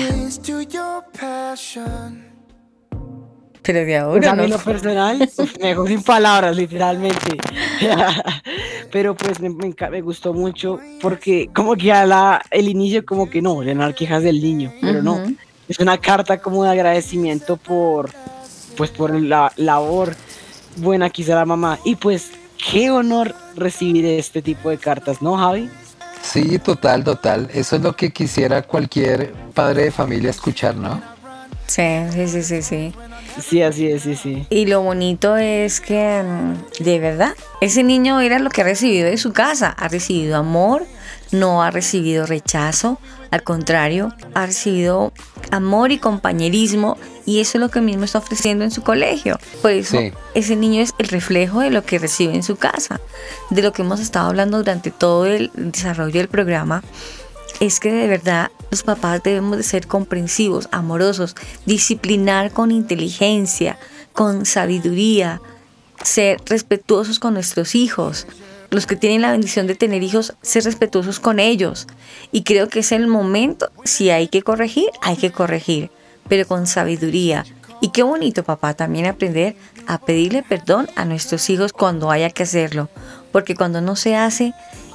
[3.63, 4.49] Pero de Pues ahora a mí no.
[4.49, 5.19] lo personal
[5.63, 7.39] me dejó sin palabras, literalmente.
[8.93, 13.31] Pero pues me, me me gustó mucho porque como que a la, el inicio como
[13.31, 15.23] que no, llenar quejas del niño, pero no.
[15.69, 18.11] Es una carta como de agradecimiento por,
[18.77, 20.15] pues por la labor
[20.77, 21.79] buena que hizo la mamá.
[21.85, 22.31] Y pues
[22.71, 25.69] qué honor recibir este tipo de cartas, ¿no, Javi?
[26.23, 27.49] Sí, total, total.
[27.53, 31.01] Eso es lo que quisiera cualquier padre de familia escuchar, ¿no?
[31.67, 32.95] Sí, sí, sí, sí, sí.
[33.41, 34.47] Sí, así es, sí, sí.
[34.51, 39.09] Y lo bonito es que, mm, de verdad, ese niño era lo que ha recibido
[39.09, 39.71] de su casa.
[39.71, 40.87] Ha recibido amor,
[41.33, 42.99] no ha recibido rechazo.
[43.31, 45.13] Al contrario, ha recibido
[45.51, 46.97] amor y compañerismo.
[47.25, 49.39] Y eso es lo que mismo está ofreciendo en su colegio.
[49.63, 50.13] Por eso, Sí.
[50.35, 53.01] ese niño es el reflejo de lo que recibe en su casa.
[53.51, 56.85] De lo que hemos estado hablando durante todo el desarrollo del programa
[57.59, 63.79] es que de verdad los papás debemos de ser comprensivos, amorosos, disciplinar con inteligencia,
[64.13, 65.41] con sabiduría,
[66.05, 68.27] ser respetuosos con nuestros hijos.
[68.71, 71.87] Los que tienen la bendición de tener hijos, ser respetuosos con ellos.
[72.33, 75.91] Y creo que es el momento, si hay que corregir, hay que corregir,
[76.29, 77.45] pero con sabiduría.
[77.81, 79.55] Y qué bonito, papá, también aprender
[79.87, 82.89] a pedirle perdón a nuestros hijos cuando haya que hacerlo.
[83.33, 84.55] Porque cuando no se hace,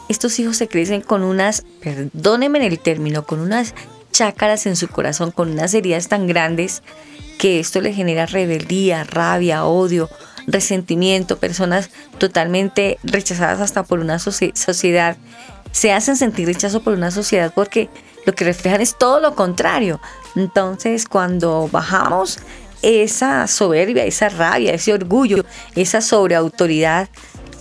[0.10, 3.74] estos hijos se crecen con unas, perdónenme en el término, con unas
[4.12, 6.84] chácaras en su corazón, con unas heridas tan grandes
[7.38, 10.10] que esto le genera rebeldía, rabia, odio,
[10.48, 15.18] resentimiento, personas totalmente rechazadas hasta por una socie- sociedad.
[15.72, 17.90] Se hacen sentir rechazo por una sociedad porque
[18.26, 20.00] lo que reflejan es todo lo contrario.
[20.36, 22.40] Entonces, cuando bajamos
[22.82, 27.10] esa soberbia, esa rabia, ese orgullo, esa sobreautoridad,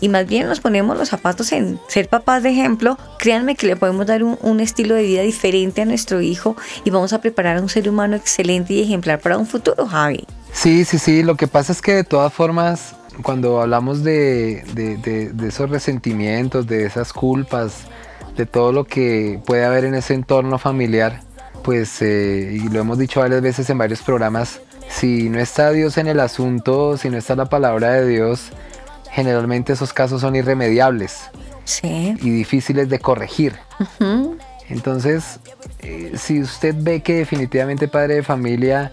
[0.03, 3.77] y más bien nos ponemos los zapatos en ser papás de ejemplo, créanme que le
[3.77, 7.59] podemos dar un, un estilo de vida diferente a nuestro hijo y vamos a preparar
[7.59, 10.25] a un ser humano excelente y ejemplar para un futuro, Javi.
[10.53, 11.23] Sí, sí, sí.
[11.23, 15.71] Lo que pasa es que de todas formas, cuando hablamos de, de- de- de esos
[15.71, 17.85] resentimientos, de esas culpas,
[18.37, 21.21] de todo lo que puede haber en ese entorno familiar,
[21.63, 25.99] pues, eh, y lo hemos dicho varias veces en varios programas, si no está Dios
[25.99, 28.51] en el asunto, si no está la palabra de Dios,
[29.13, 31.19] generalmente esos casos son irremediables
[31.65, 32.17] Sí.
[32.21, 33.55] y difíciles de corregir.
[34.69, 35.41] Entonces,
[35.81, 38.93] eh, si usted ve que definitivamente padre de familia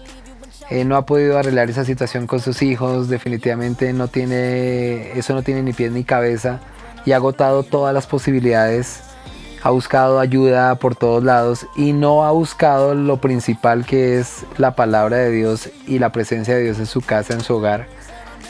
[0.70, 5.42] eh, no ha podido arreglar esa situación con sus hijos, definitivamente no tiene, eso no
[5.42, 6.60] tiene ni pies ni cabeza
[7.06, 9.00] y ha agotado todas las posibilidades,
[9.62, 14.74] ha buscado ayuda por todos lados y no ha buscado lo principal que es la
[14.74, 17.86] palabra de Dios y la presencia de Dios en su casa, en su hogar,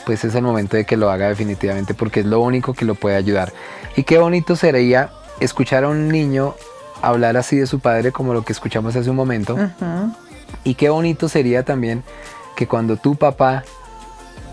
[0.05, 2.95] pues es el momento de que lo haga definitivamente porque es lo único que lo
[2.95, 3.53] puede ayudar.
[3.95, 5.09] Y qué bonito sería
[5.39, 6.53] escuchar a un niño
[7.01, 9.53] hablar así de su padre como lo que escuchamos hace un momento.
[9.53, 10.13] Ujú.
[10.63, 12.03] Y qué bonito sería también
[12.55, 13.63] que cuando tu papá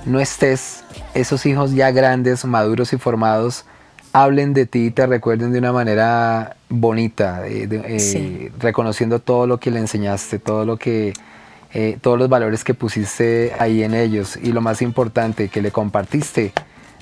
[0.05, 0.85] no estés,
[1.15, 3.65] esos hijos ya grandes, maduros y formados,
[4.13, 8.49] hablen de ti y te recuerden de una manera bonita, eh, de- eh, Sí.
[8.59, 11.13] reconociendo todo lo que le enseñaste, todo lo que
[11.75, 15.73] eh, todos los valores que pusiste ahí en ellos y lo más importante, que le
[15.73, 16.53] compartiste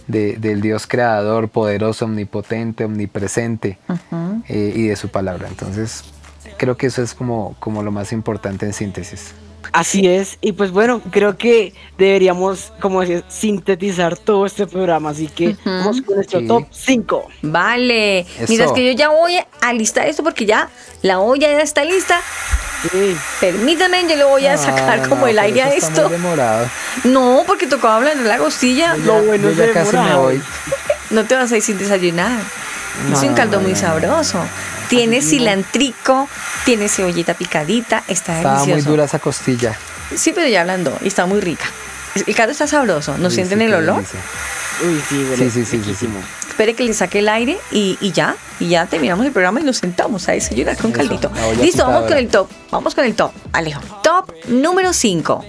[0.08, 3.78] de- del Dios creador, poderoso, omnipotente, omnipresente
[4.48, 5.46] eh, y de su palabra.
[5.48, 6.02] Entonces,
[6.56, 9.32] creo que eso es como, como lo más importante en síntesis.
[9.72, 15.26] Así es, y pues bueno, creo que deberíamos, como decía, sintetizar todo este programa, así
[15.26, 16.46] que vamos con nuestro Sí.
[16.46, 17.26] top 5.
[17.42, 18.20] Vale.
[18.20, 18.28] Eso.
[18.48, 20.68] Mientras que yo ya voy a listar esto porque ya
[21.02, 22.20] la olla ya está lista.
[23.40, 26.02] Permítame, yo le voy a sacar como no, el aire a esto.
[26.02, 26.68] muy demorado.
[27.04, 28.96] No, porque tocaba hablar en la costilla.
[28.96, 30.42] Ya- yo ya casi me voy.
[31.10, 32.38] No te vas a ir sin desayunar.
[33.08, 33.80] No, es un caldo no, muy no, no.
[33.86, 34.40] sabroso.
[34.96, 36.28] Tiene cilantrico,
[36.64, 38.90] tiene cebollita picadita, está Estaba muy delicioso.
[38.90, 39.76] dura esa costilla.
[40.14, 41.64] Sí, pero ya hablando y está muy rica.
[42.26, 43.16] El caldo está sabroso.
[43.18, 43.96] ¿No Sí, sienten sí, el olor?
[43.96, 44.20] delicia.
[44.84, 46.08] Uy, sí, Sí, sí, sí, sí, sí.
[46.48, 49.64] Espere que le saque el aire y, y ya, y ya terminamos el programa y
[49.64, 51.30] nos sentamos a desayunar con Eso, caldito.
[51.60, 52.48] Listo, vamos con el top.
[52.70, 53.80] Vamos con el top, Alejo.
[54.02, 55.44] Top número 5.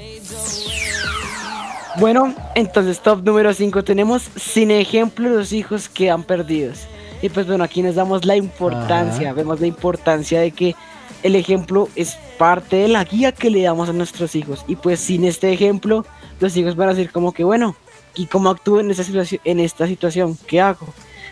[1.97, 6.79] Bueno, entonces top número 5 tenemos sin ejemplo los hijos quedan perdidos.
[7.25, 9.33] Y pues bueno, aquí nos damos la importancia, Ajá.
[9.33, 10.75] vemos la importancia de que
[11.23, 14.63] el ejemplo es parte de la guía que le damos a nuestros hijos.
[14.67, 16.05] Y pues sin este ejemplo,
[16.39, 17.75] los hijos van a decir como que bueno,
[18.13, 19.41] ¿y cómo actúo en esta situación?
[19.43, 20.37] En esta situación?
[20.45, 20.85] ¿Qué hago?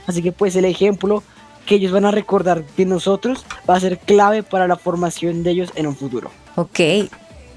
[0.08, 1.22] Así que pues el ejemplo
[1.68, 5.52] que ellos van a recordar de nosotros va a ser clave para la formación de
[5.52, 6.32] ellos en un futuro.
[6.56, 6.80] Ok,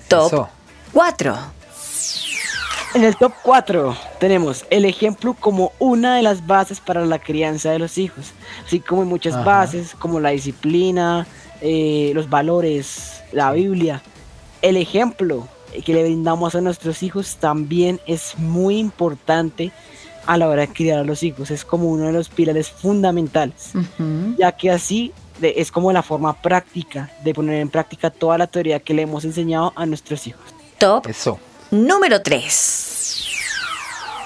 [0.09, 0.49] top
[0.93, 1.56] 4.
[2.95, 7.71] En el top 4 tenemos el ejemplo como una de las bases para la crianza
[7.71, 8.33] de los hijos,
[8.67, 9.45] así como hay muchas Ajá.
[9.45, 11.27] bases como la disciplina,
[11.61, 14.03] eh, los valores, la Biblia.
[14.63, 15.47] El ejemplo
[15.85, 19.73] que le brindamos a nuestros hijos también es muy importante
[20.25, 23.73] a la hora de criar a los hijos, es como uno de los pilares fundamentales,
[24.39, 28.47] ya que así de- es como la forma práctica de poner en práctica toda la
[28.47, 30.43] teoría que le hemos enseñado a nuestros hijos.
[30.79, 31.39] Top Eso.
[31.71, 32.87] Número 3.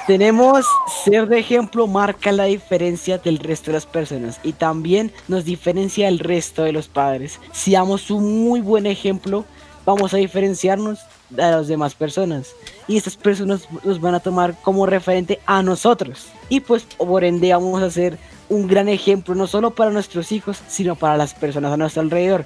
[0.07, 0.67] Tenemos
[1.05, 6.07] ser de ejemplo marca la diferencia del resto de las personas y también nos diferencia
[6.07, 7.39] del resto de los padres.
[7.53, 9.45] Si damos un muy buen ejemplo,
[9.87, 12.55] vamos a diferenciarnos de las demás personas
[12.89, 17.53] y estas personas nos van a tomar como referente a nosotros y pues por ende
[17.53, 18.19] vamos a ser
[18.51, 22.45] un gran ejemplo no solo para nuestros hijos sino para las personas a nuestro alrededor.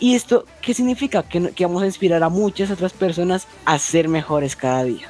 [0.00, 1.22] ¿Y esto qué significa?
[1.22, 5.08] Que, vamos a inspirar a muchas otras personas a ser mejores cada día.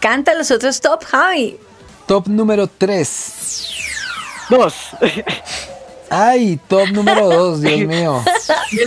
[0.00, 1.58] Canta los otros top, Javi.
[2.06, 3.70] Top número 3.
[4.48, 4.74] Dos.
[6.08, 8.22] Ay, top número 2, Dios mío.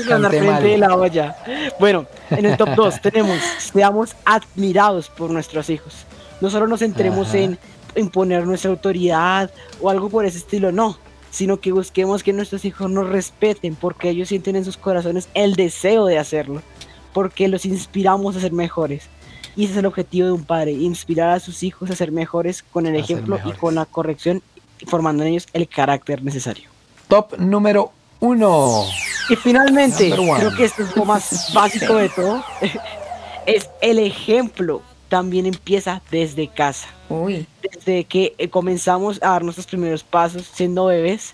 [0.08, 1.38] La frente de la olla.
[1.80, 5.94] Bueno, en el top 2 tenemos, seamos admirados por nuestros hijos.
[6.42, 7.38] No solo nos centremos Ajá.
[7.38, 7.60] en
[7.96, 10.98] imponer nuestra autoridad o algo por ese estilo, no.
[11.32, 15.56] Sino que busquemos que nuestros hijos nos respeten porque ellos sienten en sus corazones el
[15.56, 16.62] deseo de hacerlo.
[17.14, 19.10] Porque los inspiramos a ser mejores.
[19.56, 22.64] Y ese es el objetivo de un padre, inspirar a sus hijos a ser mejores
[22.64, 24.42] con el A ejemplo y con la corrección,
[24.88, 26.70] formando en ellos el carácter necesario.
[27.08, 28.86] Top número 1.
[29.30, 32.44] Y finalmente, creo que esto es lo más básico de todo,
[33.46, 36.88] es el ejemplo también empieza desde casa.
[37.22, 37.46] Uy.
[37.62, 41.34] Desde que eh, comenzamos a dar nuestros primeros pasos siendo bebés,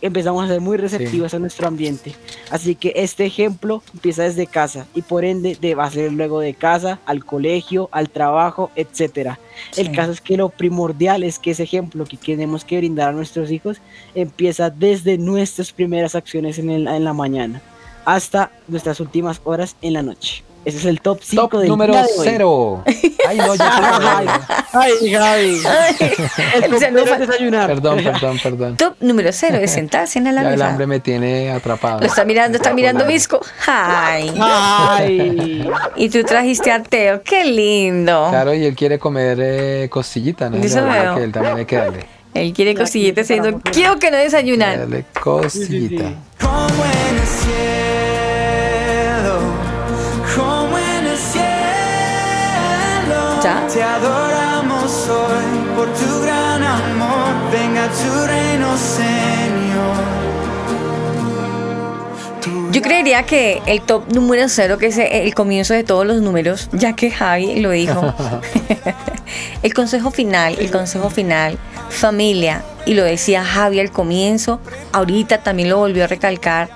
[0.00, 2.14] empezamos a ser muy receptivos a nuestro ambiente.
[2.50, 6.38] Así que este ejemplo empieza desde casa y por ende de, va a ser luego
[6.38, 9.40] de casa, al colegio, al trabajo, etcétera.
[9.76, 13.12] El caso es que lo primordial es que ese ejemplo que tenemos que brindar a
[13.12, 13.78] nuestros hijos
[14.14, 17.60] empieza desde nuestras primeras acciones en, el- en la mañana
[18.04, 20.44] hasta nuestras últimas horas en la noche.
[20.64, 22.26] Ese es el top 5 Top del número día de hoy.
[22.28, 22.84] 0.
[23.28, 24.30] Ay, no, ya.
[24.72, 25.60] ay, Javi.
[26.62, 27.66] El desayunar.
[27.66, 28.76] Perdón, perdón, perdón.
[28.76, 32.00] Top número 0 es sentarse en la Ya el hambre me tiene atrapado.
[32.00, 33.40] Lo está mirando, está mirando Visco.
[33.66, 34.32] Ay.
[34.40, 35.68] Ay.
[35.96, 38.28] Y tú trajiste a Teo, qué lindo.
[38.30, 40.56] Claro, y él quiere comer eh, costillita, ¿no?
[40.58, 41.16] Eso veo.
[41.16, 42.06] que él también hay que darle.
[42.34, 44.78] Él quiere costillitas diciendo, quiero que no desayunan.
[44.78, 46.12] Darle costillita.
[46.40, 47.87] Como en el
[53.48, 57.50] Te adoramos hoy por tu gran amor.
[57.50, 60.18] Venga tu reino, Señor.
[62.72, 66.68] Yo creería que el top número 0, que es el comienzo de todos los números,
[66.72, 68.14] ya que Javi lo dijo.
[69.62, 71.56] el consejo final, el consejo final,
[71.88, 74.60] familia, y lo decía Javi al comienzo,
[74.92, 76.68] ahorita también lo volvió a recalcar,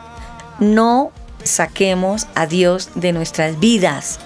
[0.59, 1.13] no
[1.45, 4.19] saquemos a Dios de nuestras vidas,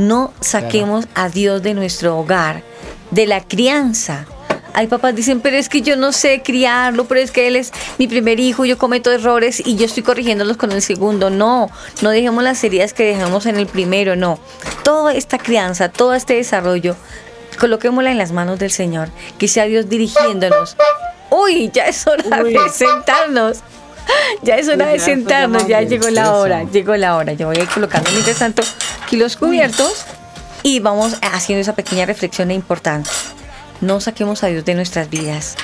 [0.00, 2.62] no saquemos a Dios de nuestro hogar,
[3.10, 4.26] de la crianza.
[4.72, 7.72] Hay papás dicen, pero es que yo no sé criarlo, pero es que él es
[7.98, 11.28] mi primer hijo, yo cometo errores y yo estoy corrigiéndolos con el segundo.
[11.28, 11.70] No,
[12.02, 14.38] no dejemos las heridas que dejamos en el primero, no.
[14.84, 16.96] toda esta crianza, todo este desarrollo,
[17.58, 19.08] coloquémosla en las manos del Señor.
[19.38, 20.76] Que sea Dios dirigiéndonos.
[21.30, 22.52] Uy, ya es hora Uy.
[22.52, 23.58] de sentarnos.
[24.42, 27.32] Ya es hora de sentarnos, ya llegó la hora, llegó la hora.
[27.34, 28.62] Yo voy a ir colocando mientras tanto
[29.10, 30.04] aquí los cubiertos
[30.62, 33.10] y vamos haciendo esa pequeña reflexión importante.
[33.80, 35.56] No saquemos a Dios de nuestras vidas.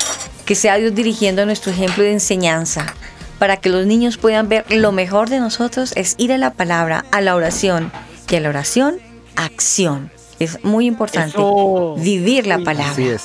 [0.44, 2.92] Que sea Dios dirigiendo nuestro ejemplo de enseñanza.
[3.38, 7.04] Para que los niños puedan ver lo mejor de nosotros es ir a la palabra,
[7.12, 7.92] a la oración.
[8.28, 8.98] Y a la oración,
[9.36, 10.10] acción.
[10.40, 11.94] Es muy importante Eso.
[11.98, 12.90] vivir la palabra.
[12.90, 13.22] Así es.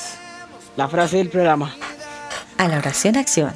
[0.76, 1.74] La frase del programa.
[2.58, 3.52] A la oración, acción.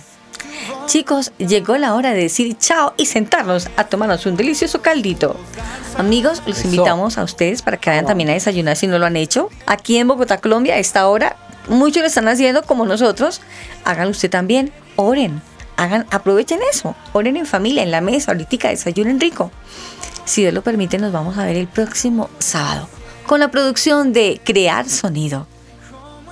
[0.86, 5.36] Chicos, llegó la hora de decir chao y sentarnos a tomarnos un delicioso caldito.
[5.98, 6.68] Amigos, los Eso.
[6.68, 9.48] invitamos a ustedes para que vayan también a desayunar si no lo han hecho.
[9.66, 11.36] Aquí en Bogotá, Colombia, a esta hora,
[11.68, 13.40] muchos lo están haciendo como nosotros.
[13.84, 14.72] Háganlo usted también.
[14.96, 15.42] Oren.
[15.76, 16.94] Hagan, aprovechen eso.
[17.12, 19.50] Oren en familia, en la mesa, ahorita desayunen rico.
[20.24, 22.88] Si Dios lo permite, nos vamos a ver el próximo sábado
[23.26, 25.46] con la producción de Crear Sonido.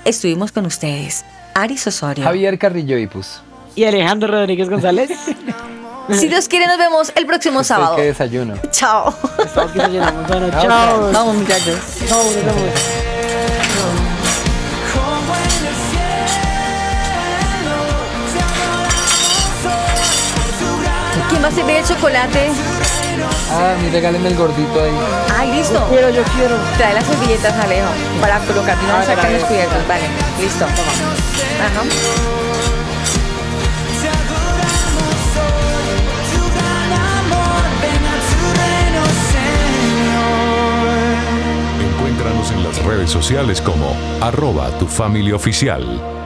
[0.04, 2.24] Estuvimos con ustedes, Aris Osorio.
[2.24, 3.40] Javier Carrillo Ipus.
[3.74, 5.10] Y Alejandro Rodríguez González.
[6.10, 7.96] Si Dios quiere, nos vemos el próximo sábado.
[7.96, 8.52] que desayuno.
[8.70, 9.14] Chao.
[9.42, 10.28] Estamos que desayunamos.
[10.28, 11.10] Bueno, Chao, chao.
[11.14, 11.78] Vamos, muchachos.
[12.06, 12.80] Chao, nos vemos.
[21.28, 22.50] ¿Quién va a servir el chocolate?
[23.50, 24.92] Ah, mi regálenme el gordito ahí.
[25.38, 25.74] Ay, listo.
[25.74, 26.56] Yo quiero, yo quiero.
[26.76, 27.88] Trae las servilletas, Alejo,
[28.20, 28.76] para colocar.
[28.82, 29.34] No Ah, sacar trae.
[29.38, 29.88] los cubiertos.
[29.88, 30.04] Vale,
[30.40, 30.64] listo.
[30.64, 31.82] Ajá.
[42.84, 46.23] Redes sociales como arroba tu familia oficial.